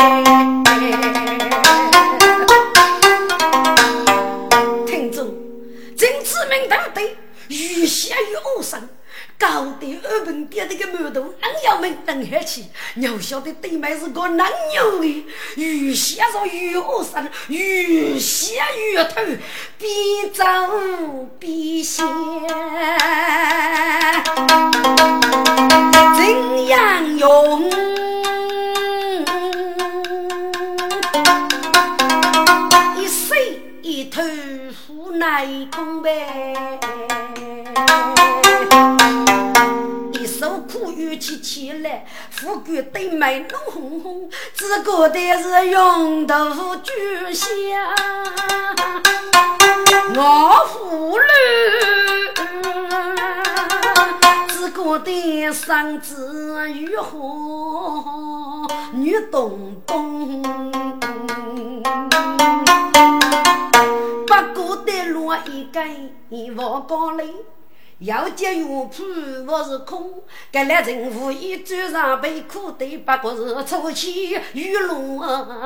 [4.86, 5.34] 听众，
[5.97, 7.17] 正子明道对，
[7.47, 8.88] 越写越恶生。
[9.43, 12.63] 高的二本店那个馒头，俺要们等下去。
[12.95, 15.25] 要晓得对面是个男牛的，
[15.55, 18.61] 越写着越恶心，越写
[18.93, 19.21] 越偷，
[19.77, 20.45] 边走
[21.39, 22.01] 边写，
[26.15, 27.69] 怎样用？
[32.97, 33.35] 一手
[33.81, 34.21] 一头
[34.87, 36.79] 无奈空白。
[40.74, 47.47] 苦雨起起来，富贵对美浓红红，只觉得是用头巨香。
[50.15, 51.24] 我妇女，
[54.47, 60.41] 只觉得嗓子欲红，女咚咚，
[64.26, 66.09] 不过得落一根
[66.57, 67.30] 黄高粱。
[68.03, 69.01] 要接玉铺
[69.47, 70.11] 我是空，
[70.51, 75.21] 该来人无意转上被苦对，不过是初起雨露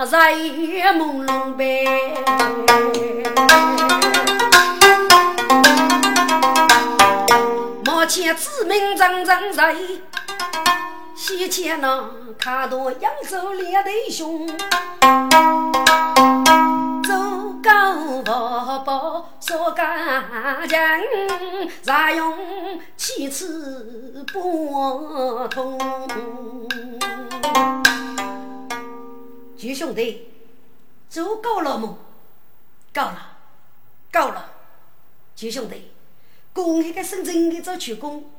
[0.06, 1.84] 在朦胧呗。
[7.84, 9.74] 目前知名张张在，
[11.20, 14.48] 西前那看到扬州两弟兄。
[17.64, 20.78] 高宝宝说干净，
[21.84, 26.70] 常用七次不通。
[29.58, 30.32] 徐兄弟，
[31.10, 31.98] 足够了吗？
[32.94, 33.38] 够了，
[34.14, 34.52] 够了。
[35.36, 35.92] 徐兄弟，
[36.54, 38.30] 公一个深圳的做曲工，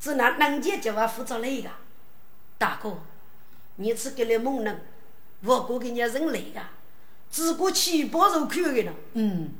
[0.00, 1.68] 是拿能姐就要负责那个。
[2.58, 2.98] 大哥，
[3.76, 4.80] 你是给了猛人，
[5.44, 6.60] 我过给你人来的。
[7.30, 9.50] 只顾七八肉看的了，嗯，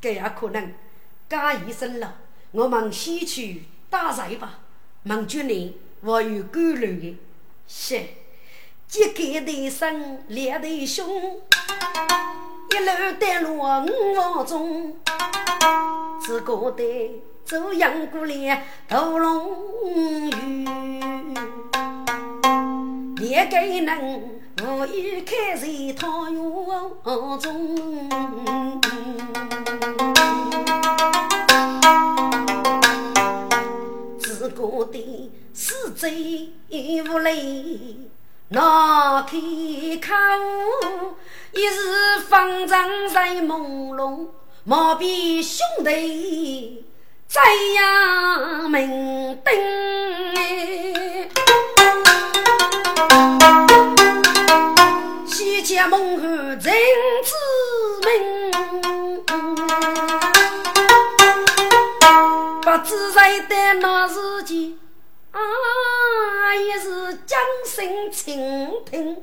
[0.00, 0.72] 这也可能。
[1.28, 2.14] 假医生了，
[2.52, 4.60] 我们先去打柴吧？
[5.02, 7.18] 孟军你我有干路的，
[7.66, 8.00] 是
[8.88, 11.40] 揭开的生烈的胸，
[12.70, 14.96] 一路带路五分钟，
[16.22, 18.48] 只觉得走阳谷里
[18.88, 20.64] 头龙鱼，
[23.20, 24.30] 也给能。
[24.62, 25.66] 我已开在
[25.98, 26.42] 桃园
[27.40, 27.76] 中，
[34.18, 36.08] 自个的四周
[37.12, 37.98] 无泪，
[38.48, 39.36] 哪开
[40.00, 40.14] 口？
[41.52, 44.28] 一时方丈在朦胧，
[44.64, 46.86] 莫比兄弟
[47.28, 47.42] 在
[47.74, 49.54] 呀明灯。
[55.26, 57.32] 西家孟后人之
[58.04, 58.10] 名，
[62.62, 64.76] 不知在的那时间，
[65.32, 65.40] 啊，
[66.54, 69.16] 也是将心倾听，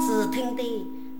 [0.00, 0.62] 只听得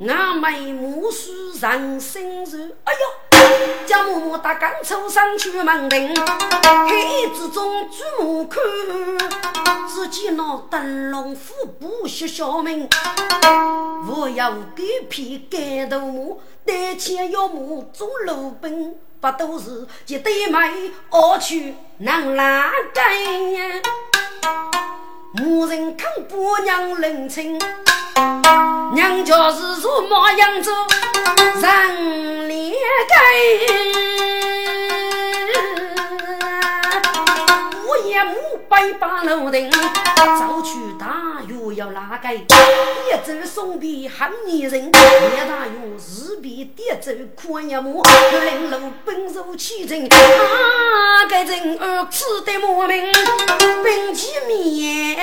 [0.09, 6.09] 俺妹母须上心软，哎呦，叫嬷嬷打刚出上去门庭，
[6.89, 8.61] 黑之中注目看。
[9.89, 12.89] 只见那灯笼虎步学小明，
[14.09, 23.83] 我要狗皮盖头马，带钱要马做路兵，不都是一对妹傲去能拉根呀？
[25.41, 27.59] 无人看婆娘冷清，
[28.95, 30.71] 娘家是如么样子？
[31.61, 32.75] 人脸
[33.09, 33.17] 根，
[38.13, 38.35] 我也母。
[38.69, 39.71] 百把楼顶，
[40.17, 42.33] 早去大院要哪个？
[42.33, 42.41] 一
[43.23, 53.13] 走送别喊女人，二大约日别点走看一幕，零楼奔入其中，啊，个人儿吃得莫名
[53.85, 55.19] 病气面，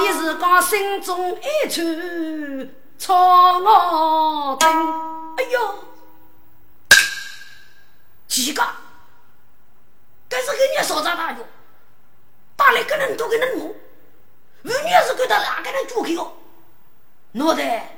[0.00, 2.68] 一时讲心中一串
[2.98, 4.70] 错我等，
[5.38, 5.58] 哎呦，
[8.28, 8.62] 几个？
[10.36, 11.38] 但是给你少张大药，
[12.56, 16.32] 打来个人都给人摸，五年是给他哪个人住口哦？
[17.32, 17.96] 脑袋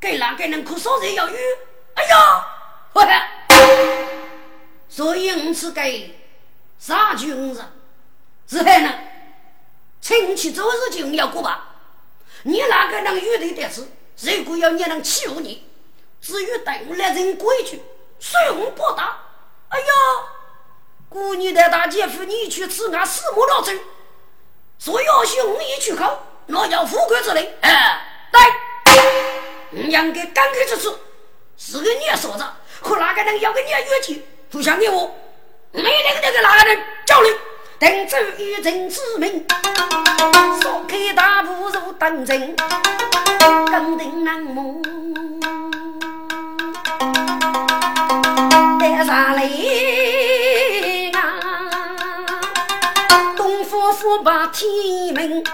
[0.00, 1.36] 给哪个人可少人要有？
[1.96, 2.46] 哎呀，
[2.94, 3.28] 我看，
[4.88, 6.18] 所以我是给
[6.78, 7.54] 杀军人，
[8.46, 8.98] 是还能
[10.00, 11.74] 亲戚做事情要过吧？
[12.42, 13.86] 你哪个能有的点事？
[14.16, 15.68] 如果要你能欺负你，
[16.22, 17.82] 至于等来人规矩，
[18.18, 19.18] 随红报答。
[19.68, 19.86] 哎呀！
[21.10, 23.72] 姑娘的大姐夫，你去吃俺四母老粥，
[24.78, 27.52] 所以要兄一去考，那要富贵之类。
[27.62, 28.00] 哎，
[28.30, 28.40] 对，
[29.88, 30.88] 应该刚开始吃，
[31.56, 32.44] 是个你嫂子，
[32.80, 35.12] 和哪个人要个你约去，互相给我，
[35.72, 37.36] 没那个那个哪个人交流，
[37.80, 39.44] 等走一阵之命，
[40.62, 42.54] 说开大步入当真，
[43.66, 44.80] 刚定难梦，
[48.78, 49.50] 带上来。
[53.92, 54.68] 不把天
[55.14, 55.44] 命，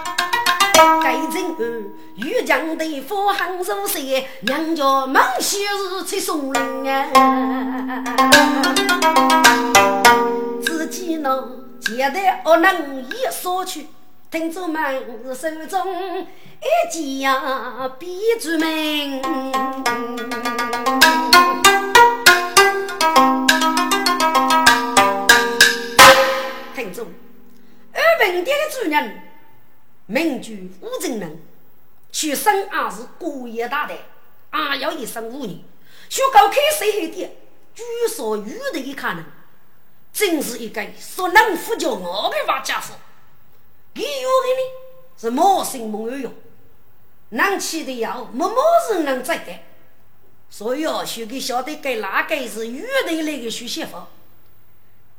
[1.03, 1.82] 该人儿
[2.14, 4.03] 遇强的富行如山，
[4.43, 5.59] 娘家孟秀
[5.91, 8.05] 是最松林啊。
[10.62, 11.45] 自己呢，
[11.80, 13.89] 简单恶能一说去，
[14.30, 16.26] 听着们手中
[16.61, 19.20] 一件呀，笔注名。
[26.74, 27.05] 听着。
[27.97, 29.22] 二本店的主人
[30.07, 31.40] 名叫吴正人，
[32.12, 33.99] 出身也是国业大队，
[34.51, 35.64] 还有一生妇女，
[36.09, 37.34] 学高开水后店，
[37.74, 39.24] 据说遇的一看人，
[40.12, 42.94] 真是一个说能富叫我的坏家伙。
[43.94, 44.62] 给有的呢
[45.18, 46.34] 是毛心毛有用，
[47.30, 49.53] 能吃的药没毛人能摘的，
[50.51, 54.07] 所以要学给晓得该哪个是遇的那个学习法。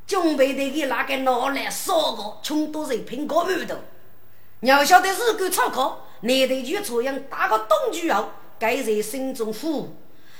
[0.08, 3.76] 准备的给那个拿来烧个，穷多人苹果馒头。
[4.62, 9.93] 要晓得日干炒烤，你得去这样打个冬具后，该在心中苦。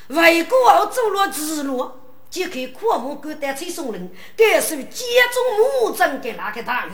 [0.08, 1.92] 为国后走了直路，
[2.30, 5.04] 揭开阔木杆带吹松林，该是接
[5.34, 6.94] 中木针给那个大用。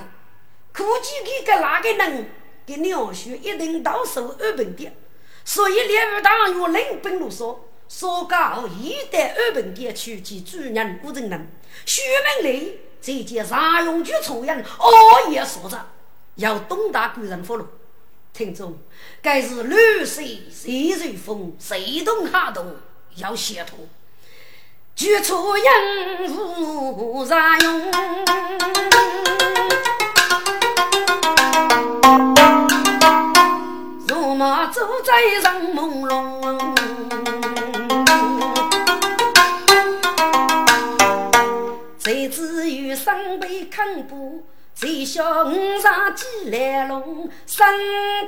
[0.76, 2.30] 估计给个那个人
[2.66, 4.92] 给鸟血一定到手二本的，
[5.46, 7.70] 所以猎物大用领本路说。
[7.90, 11.52] 说告一代二本店去及主人吴正人，
[11.86, 12.02] 徐
[12.42, 15.86] 明礼这件常用举措人，熬夜说着
[16.36, 17.66] 要东大贵人俘虏。
[18.34, 18.78] 听众，
[19.22, 22.76] 该是绿水谁随风，谁动哈动
[23.16, 23.88] 要协同。
[24.96, 25.74] 举出杨
[26.98, 27.92] 无啥用？
[34.08, 37.33] 如马走在人朦胧，
[42.14, 44.44] 谁知有伤悲看不？
[44.76, 47.28] 谁晓五常几来龙？
[47.48, 47.74] 三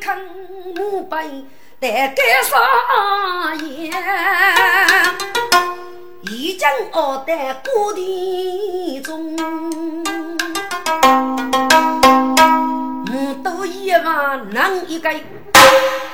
[0.01, 0.19] 坑
[0.73, 1.45] 墓碑
[1.79, 3.93] 待盖上言。
[6.23, 9.35] 已将傲在故地中，
[13.05, 15.11] 母都一万能一个，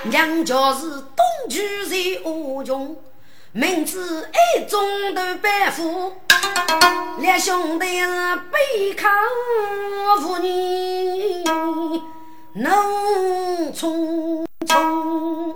[0.04, 1.96] 娘家是东居在
[2.26, 2.98] 屋中，
[3.54, 6.12] 名字爱中的白虎，
[7.20, 9.10] 两兄弟是背靠
[10.20, 11.44] 妇女，
[12.54, 15.56] 怒冲冲，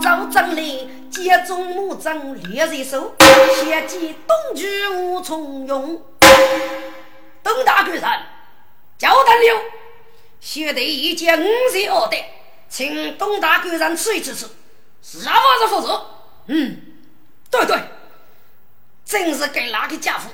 [0.00, 0.88] 赵正礼。
[1.10, 3.12] 接中木杖列在手，
[3.56, 6.00] 先见东居无从用。
[7.42, 8.02] 东大官人，
[8.96, 9.60] 交代了，
[10.40, 12.16] 学得一件五十二的，
[12.68, 14.46] 请东大官人吃一吃吃，
[15.02, 15.92] 是啊，不是不是？
[16.46, 16.80] 嗯，
[17.50, 17.76] 对对，
[19.10, 20.30] 真是给哪个家伙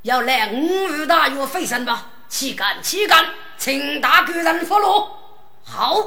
[0.00, 2.06] 要来五湖大院费神吧？
[2.26, 3.22] 岂敢岂敢，
[3.58, 5.18] 请大官人发落。
[5.62, 6.02] 好，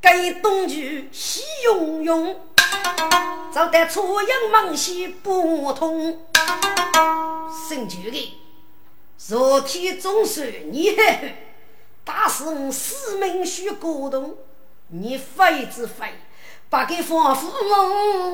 [0.00, 2.40] 给东居喜用用。
[3.52, 6.26] 走得初阳忙西不通，
[7.68, 8.40] 姓朱的，
[9.18, 11.34] 昨天总算你狠狠，
[12.02, 14.38] 打死我四门须沟通，
[14.88, 16.14] 你废之废，
[16.70, 17.52] 把给放父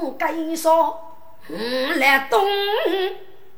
[0.00, 1.11] 母该说，
[1.48, 2.46] 嗯，来东，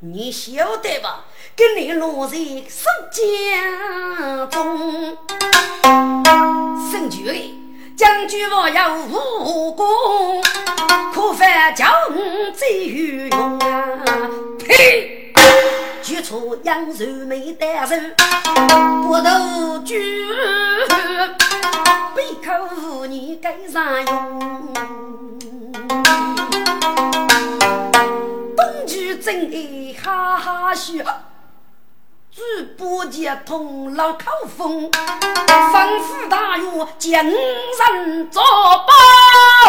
[0.00, 1.26] 你晓得吧？
[1.54, 2.36] 给你落在
[2.68, 5.16] 手家中，
[6.90, 7.60] 姓朱的。
[7.96, 10.42] 将军我有武功，
[11.12, 11.88] 可犯将
[12.52, 13.94] 最有用啊！
[14.58, 15.32] 呸！
[16.02, 17.94] 举出杨寿没得手，
[19.04, 20.26] 不斗举，
[22.16, 24.74] 背口妇女该啥用？
[28.64, 30.94] 东居真爱哈哈笑。
[32.34, 32.42] 主
[32.78, 34.24] 播接通老口
[34.56, 38.92] 风，吩咐大院见人作保。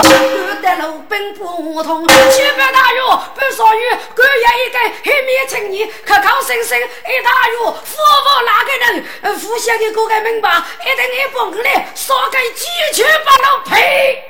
[0.02, 3.04] 我的路兵不通，七百大院
[3.36, 3.82] 不少于
[4.16, 9.06] 官爷一个黑面青年，口口声声一大院服务哪个人？
[9.24, 14.24] 呃，府县的各个门把，一等你蹦来，杀个鸡犬不能赔。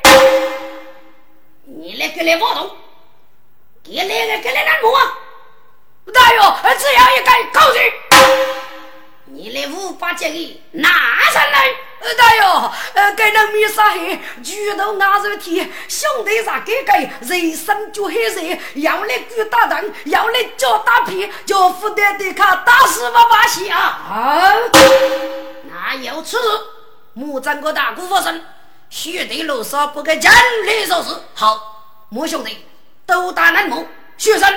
[1.63, 2.69] 你来给来挖洞，
[3.85, 4.89] 给来个给来干么？
[6.11, 6.41] 大院
[6.79, 7.79] 只要一个口子。
[9.25, 10.89] 你来五八节里哪
[11.31, 11.69] 上来？
[12.17, 23.79] 大哟，呃，给人没杀害，举头拿着天，兄弟啥给给，人生就很热，要来举大灯，要来叫大皮，叫负担的卡打死不把戏啊！
[23.79, 24.53] 啊，
[25.63, 26.47] 那有此事，
[27.13, 28.43] 莫整个大鼓发声，
[28.89, 30.31] 兄弟路上不给尽
[30.65, 31.09] 力做事。
[31.33, 32.65] 好，莫兄弟
[33.05, 33.85] 都打南木，
[34.17, 34.51] 学生。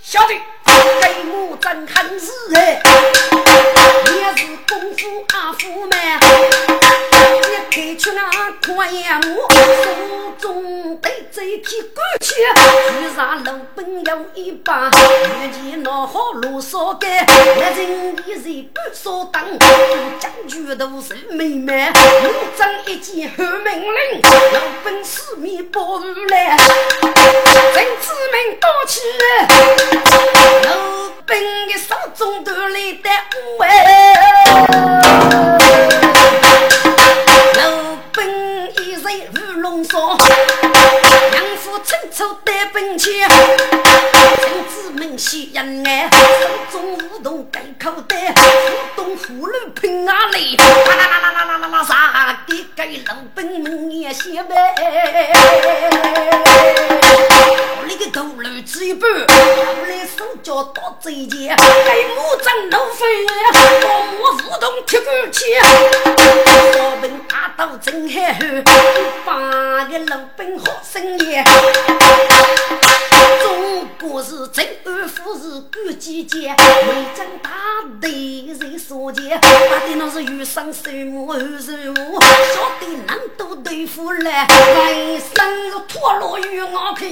[0.00, 0.34] 小弟，
[0.64, 2.80] 给我真恨死哎！
[4.06, 5.96] 你是功夫阿夫嘛，
[7.42, 8.30] 一开出那
[8.74, 9.52] 快呀我，
[9.84, 12.34] 手中背着一匹古枪，
[13.00, 19.44] 遇上老本有一把，遇见那好路少干，一人一人不少当，
[20.18, 24.20] 将军都是妹妹，我张一见喊命令，
[24.52, 26.56] 老本四面包入来，
[27.72, 29.02] 真子们多起。
[30.64, 30.74] 老
[31.24, 33.62] 兵的手中都来得五
[37.54, 37.62] 老
[38.12, 38.18] 兵
[38.84, 40.18] 一人如龙双，
[41.78, 43.12] 两副清楚带兵枪，
[44.88, 54.54] 臣子们喜人爱，手中舞动盖口袋，舞动葫芦拼啊嘞，啦啦啦啦啦啦啦啥的给老兵们也写呗。
[57.84, 63.04] 你个狗日子一半，我来手脚多贼尖，给木真怒飞，
[63.84, 64.18] 我木
[64.48, 65.44] 舞动铁骨枪，
[66.78, 68.40] 我们打到真海后，
[69.26, 71.42] 八个老兵好生意。
[73.42, 77.50] 中国是真安富是管几间，为将大
[78.00, 78.10] 队
[78.46, 87.08] 人所见，打的那是有伤手木后手木，晓得难都对付来，为生是拖罗与我看。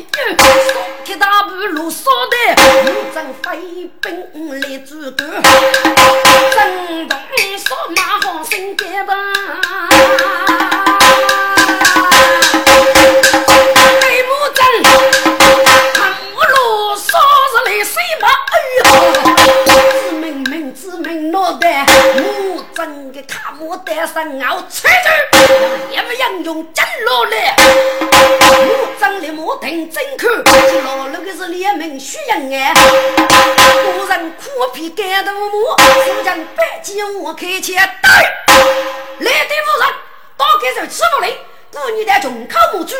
[1.04, 2.36] 铁大步路扫的，
[2.84, 7.18] 五征飞兵来阻断，征东
[7.58, 9.14] 扫马好心肝吧。
[23.12, 25.08] 个卡木带上熬车子，
[25.90, 27.54] 也不英雄真落来。
[27.58, 30.28] 我长得莫听真口，
[30.84, 32.74] 老了个是联名虚人哎。
[32.74, 38.10] 古人苦皮干豆母，手将白鸡我开枪对。
[39.20, 39.88] 来的夫人，
[40.36, 41.32] 打开手吃不来，
[41.72, 42.94] 故你的穷口母猪，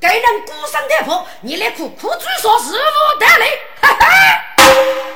[0.00, 3.46] 该人孤身太婆，你来苦苦追说师傅得来，
[3.80, 5.11] 嘿嘿。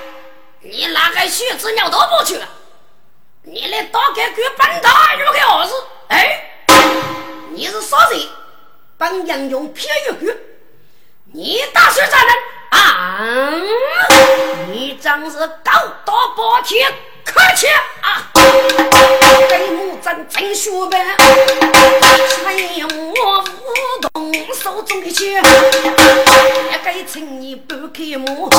[0.70, 2.40] 你哪个血子尿都不去？
[3.42, 5.74] 你来打开给本大有个儿子？
[6.08, 6.42] 哎，
[7.50, 8.20] 你是啥人？
[8.98, 10.36] 帮杨勇骗一句，
[11.32, 12.34] 你打算咋人
[12.70, 13.20] 啊？
[14.68, 15.70] 你真是狗
[16.04, 16.92] 大包天，
[17.36, 17.66] 客气
[18.00, 18.32] 啊！
[19.46, 21.04] 给木真真学呗，
[22.42, 28.50] 谁我无动手中的枪，也该请你不开幕，五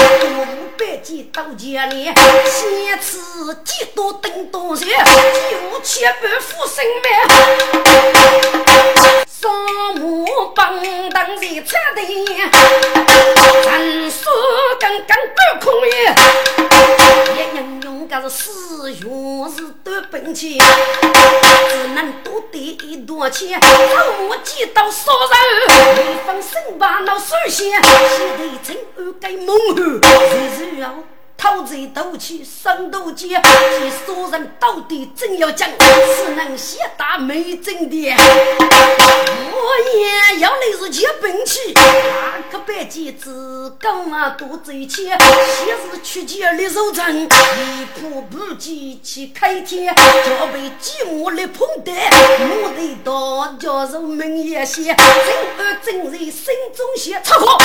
[0.77, 2.05] 百几刀剑里，
[2.45, 3.17] 先吃
[3.65, 7.09] 几多等多些，有钱不负生命。
[9.47, 10.77] 扫墓帮
[11.11, 12.05] 当的车队，
[13.63, 14.29] 咱说
[14.77, 16.13] 刚刚不空耶，
[17.37, 18.51] 也人用个是
[18.91, 19.07] 月
[19.55, 20.59] 是得本钱，
[21.69, 30.93] 只能多得一多钱，扫墓几刀杀人，没放心把那水仙，现在真二该猛汉，日日要。
[31.37, 38.15] 讨贼斗气生斗鸡，这杀人到底真要讲，只能先打没真的。
[39.51, 57.57] 我也要来是接兵器，那个白鸡子刚啊多贼气，先是去见李守贞，一步步急去开天，就被寂寞来碰的，我的刀叫人明也些，真恶真人心中写，操我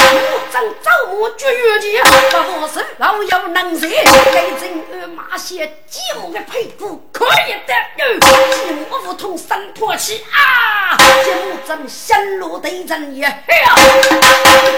[0.52, 2.02] 正招募绝月剑，
[2.32, 3.80] 把我手老要能。
[3.80, 3.90] 人
[4.32, 7.74] 该真二马些寂寞的屁股可以的，
[8.20, 10.96] 寂寞如同三破气啊！
[10.98, 13.54] 寂寞真香罗对阵也嘿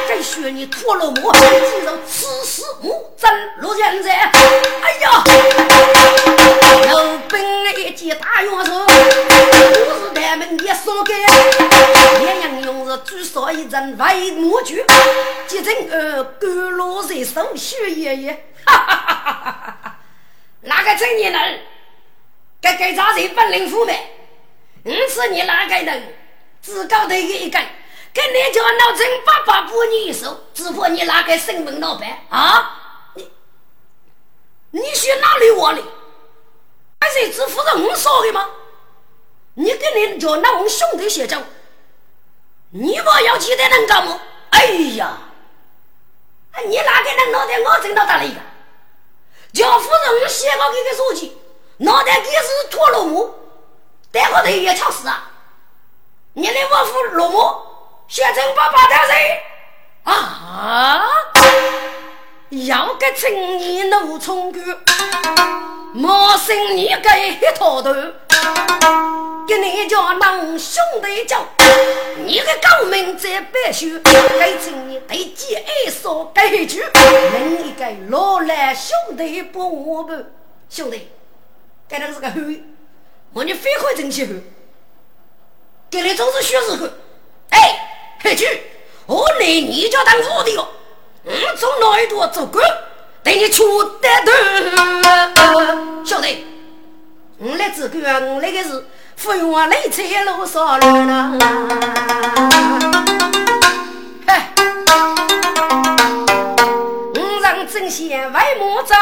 [0.09, 4.13] 该学你脱了魔，肌肉此时木真如现在。
[4.13, 5.25] 哎呀，
[6.91, 7.41] 有本
[7.79, 11.15] 一记大元帅，不是他们也说给，
[12.21, 14.85] 连杨勇是举手一阵为魔剧，
[15.47, 18.45] 接真二甘露在手，血爷爷。
[18.67, 18.84] 哈！
[20.63, 21.61] 哪个青年人？
[22.61, 24.11] 该该咋子本领富美？
[24.85, 26.17] 你是你哪个人？
[26.63, 27.59] 自高的一个，
[28.15, 33.11] 跟你叫老陈爸爸不你一手，只怕你哪个身份老板啊？
[33.15, 33.31] 你
[34.71, 35.83] 你去哪里话的？
[37.01, 38.49] 还是只负责我说的吗？
[39.55, 41.45] 你跟你叫那我兄弟写账，
[42.71, 44.19] 你不要记得能干吗？
[44.51, 44.65] 哎
[44.97, 45.19] 呀，
[46.67, 48.41] 你哪个能脑袋我真到哪里个？
[49.55, 51.39] 叫夫人写个这个手机，
[51.77, 53.33] 脑袋给是脱落木，
[54.11, 55.31] 戴个头也抢死啊！
[56.33, 57.57] 你来我府落木，
[58.09, 59.15] 写成八八大人
[60.03, 61.09] 啊！
[62.51, 64.65] 要个青年怒冲冠，
[65.95, 67.95] 莫生你个一套头。
[69.47, 71.47] 给你家能兄弟叫，
[72.25, 73.87] 你个高明在白秀，
[74.39, 76.83] 该请你对姐爱说该句，
[77.33, 80.13] 另一个老来兄弟不我不
[80.71, 81.09] 兄弟，
[81.89, 82.41] 该那是个后，
[83.35, 84.33] 我你非会争气后，
[85.91, 86.99] 给你总是学日个，
[87.51, 87.59] 哎，
[88.23, 88.49] 黑句，
[89.07, 90.67] 我来你家当徒弟哦，
[91.25, 92.67] 我从哪一度做官，
[93.23, 94.09] 对你出得
[95.35, 96.47] 头，兄弟，
[97.39, 98.85] 我来只个，我那个是
[99.17, 101.33] 芙蓉雷，车路上来了。
[104.27, 104.35] 嘿，
[107.17, 108.97] 五丈针线为魔掌，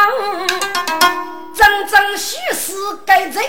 [1.55, 2.72] 针针虚实
[3.05, 3.45] 该真。